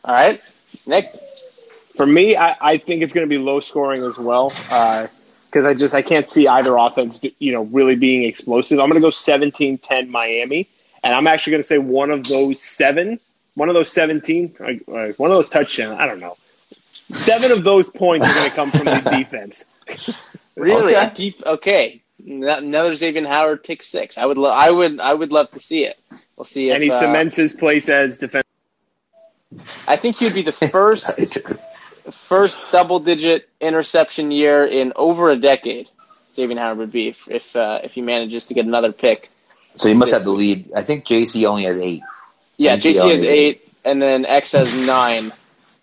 [0.05, 0.41] All right,
[0.87, 1.13] Nick.
[1.97, 5.75] For me, I, I think it's going to be low scoring as well because I
[5.75, 8.81] just I can't see either offense you know really being explosive.
[8.81, 10.69] I'm going to go 17-10 Miami,
[11.05, 13.21] and I'm actually going to say one of those seven,
[13.55, 16.01] one of those 17, like, like, one of those touchdowns.
[16.01, 16.37] I don't know.
[17.11, 19.67] Seven of those points are going to come from the defense.
[20.57, 20.97] Really?
[20.97, 21.13] Okay.
[21.15, 22.03] Deep, okay.
[22.27, 24.17] Another Xavier Howard pick six.
[24.17, 24.39] I would.
[24.39, 24.99] Lo- I would.
[24.99, 25.99] I would love to see it.
[26.37, 26.75] We'll see if.
[26.75, 28.47] and he uh, cements his place as defense.
[29.87, 31.39] I think he'd be the first
[32.13, 35.91] first double digit interception year in over a decade.
[36.35, 39.31] Xavier Howard would be if if, uh, if he manages to get another pick.
[39.77, 40.73] So you must have the lead.
[40.75, 42.03] I think JC only has eight.
[42.57, 45.33] Yeah, And JC has only has eight, and then X has nine.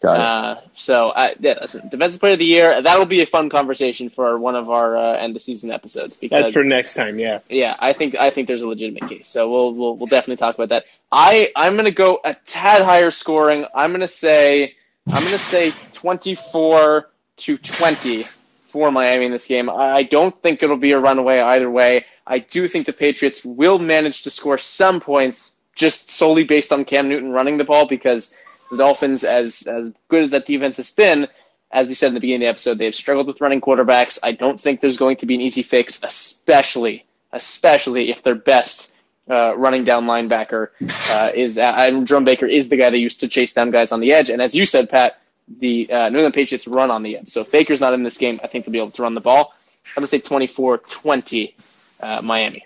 [0.02, 0.22] Got it.
[0.22, 2.82] Uh, so I, yeah, listen, defensive player of the year.
[2.82, 6.46] That'll be a fun conversation for one of our uh, end of season episodes because
[6.46, 7.20] That's for next time.
[7.20, 7.40] Yeah.
[7.50, 9.28] yeah, I think I think there's a legitimate case.
[9.28, 10.86] So we'll we'll we'll definitely talk about that.
[11.12, 13.66] I I'm gonna go a tad higher scoring.
[13.76, 14.74] I'm gonna say
[15.08, 18.24] I'm gonna say 24 to 20
[18.72, 19.70] for Miami in this game.
[19.70, 22.06] I I don't think it'll be a runaway either way.
[22.32, 26.86] I do think the Patriots will manage to score some points just solely based on
[26.86, 28.34] Cam Newton running the ball because
[28.70, 31.28] the Dolphins, as as good as that defense has been,
[31.70, 34.18] as we said in the beginning of the episode, they've struggled with running quarterbacks.
[34.24, 38.94] I don't think there's going to be an easy fix, especially especially if their best
[39.30, 40.70] uh, running down linebacker
[41.10, 44.00] uh, is uh, Jerome Baker is the guy they used to chase down guys on
[44.00, 44.30] the edge.
[44.30, 47.28] And as you said, Pat, the uh, New England Patriots run on the edge.
[47.28, 49.22] So if Baker's not in this game, I think they'll be able to run the
[49.22, 49.54] ball.
[49.98, 51.54] I'm going to say 24-20
[52.02, 52.66] uh, Miami.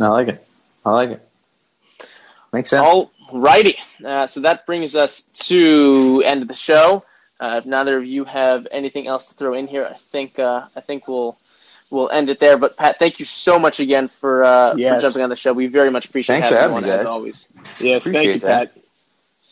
[0.00, 0.46] I like it.
[0.84, 1.28] I like it.
[2.52, 2.86] Makes sense.
[2.86, 3.76] All righty.
[4.04, 7.04] Uh, so that brings us to end of the show.
[7.40, 10.66] Uh, if neither of you have anything else to throw in here, I think uh,
[10.74, 11.38] I think we'll
[11.90, 12.56] we'll end it there.
[12.58, 14.96] But Pat, thank you so much again for, uh, Yes.
[14.96, 15.52] for jumping on the show.
[15.52, 17.12] We very much appreciate Thanks for having you having on me, as guys.
[17.12, 17.48] always.
[17.80, 18.74] Yes, thank Appreciate you, that.
[18.74, 18.82] Pat.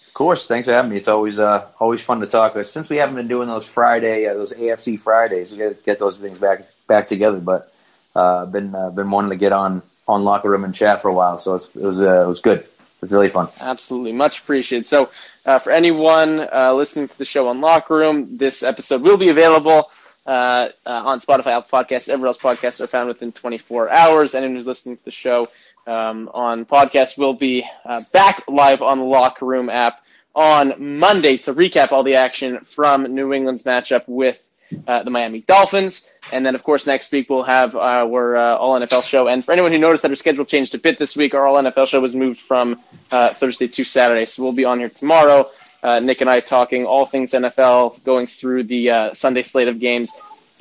[0.08, 0.96] Of course, thanks for having me.
[0.96, 2.54] It's always uh, always fun to talk.
[2.54, 5.82] With since we haven't been doing those Friday, uh, those AFC Fridays, we got to
[5.82, 7.38] get those things back back together.
[7.38, 7.72] But
[8.16, 11.12] uh, been uh, been wanting to get on on locker room and chat for a
[11.12, 12.60] while, so it was uh, it was good.
[12.60, 13.48] It was really fun.
[13.60, 14.86] Absolutely, much appreciated.
[14.86, 15.10] So,
[15.44, 19.28] uh, for anyone uh, listening to the show on Locker Room, this episode will be
[19.28, 19.90] available
[20.24, 24.34] uh, on Spotify, Apple Podcasts, everywhere else podcasts are found within 24 hours.
[24.34, 25.48] Anyone who's listening to the show
[25.86, 27.64] um, on podcast will be
[28.12, 30.02] back live on the Locker Room app
[30.34, 34.45] on Monday to recap all the action from New England's matchup with
[34.86, 36.08] uh, the Miami Dolphins.
[36.32, 39.28] And then, of course, next week we'll have our uh, All NFL show.
[39.28, 41.56] And for anyone who noticed that our schedule changed a bit this week, our All
[41.56, 44.26] NFL show was moved from uh, Thursday to Saturday.
[44.26, 45.48] So we'll be on here tomorrow.
[45.82, 49.78] Uh, Nick and I talking all things NFL, going through the uh, Sunday slate of
[49.78, 50.12] games.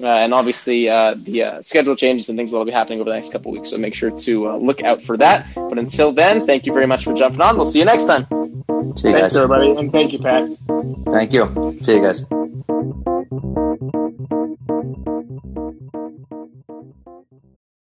[0.01, 3.09] Uh, and obviously, uh, the uh, schedule changes and things that will be happening over
[3.09, 3.69] the next couple weeks.
[3.69, 5.47] So make sure to uh, look out for that.
[5.55, 7.55] But until then, thank you very much for jumping on.
[7.55, 8.27] We'll see you next time.
[8.97, 9.37] See you Thanks, guys.
[9.37, 10.49] everybody, and thank you, Pat.
[11.05, 11.79] Thank you.
[11.81, 13.14] See you guys.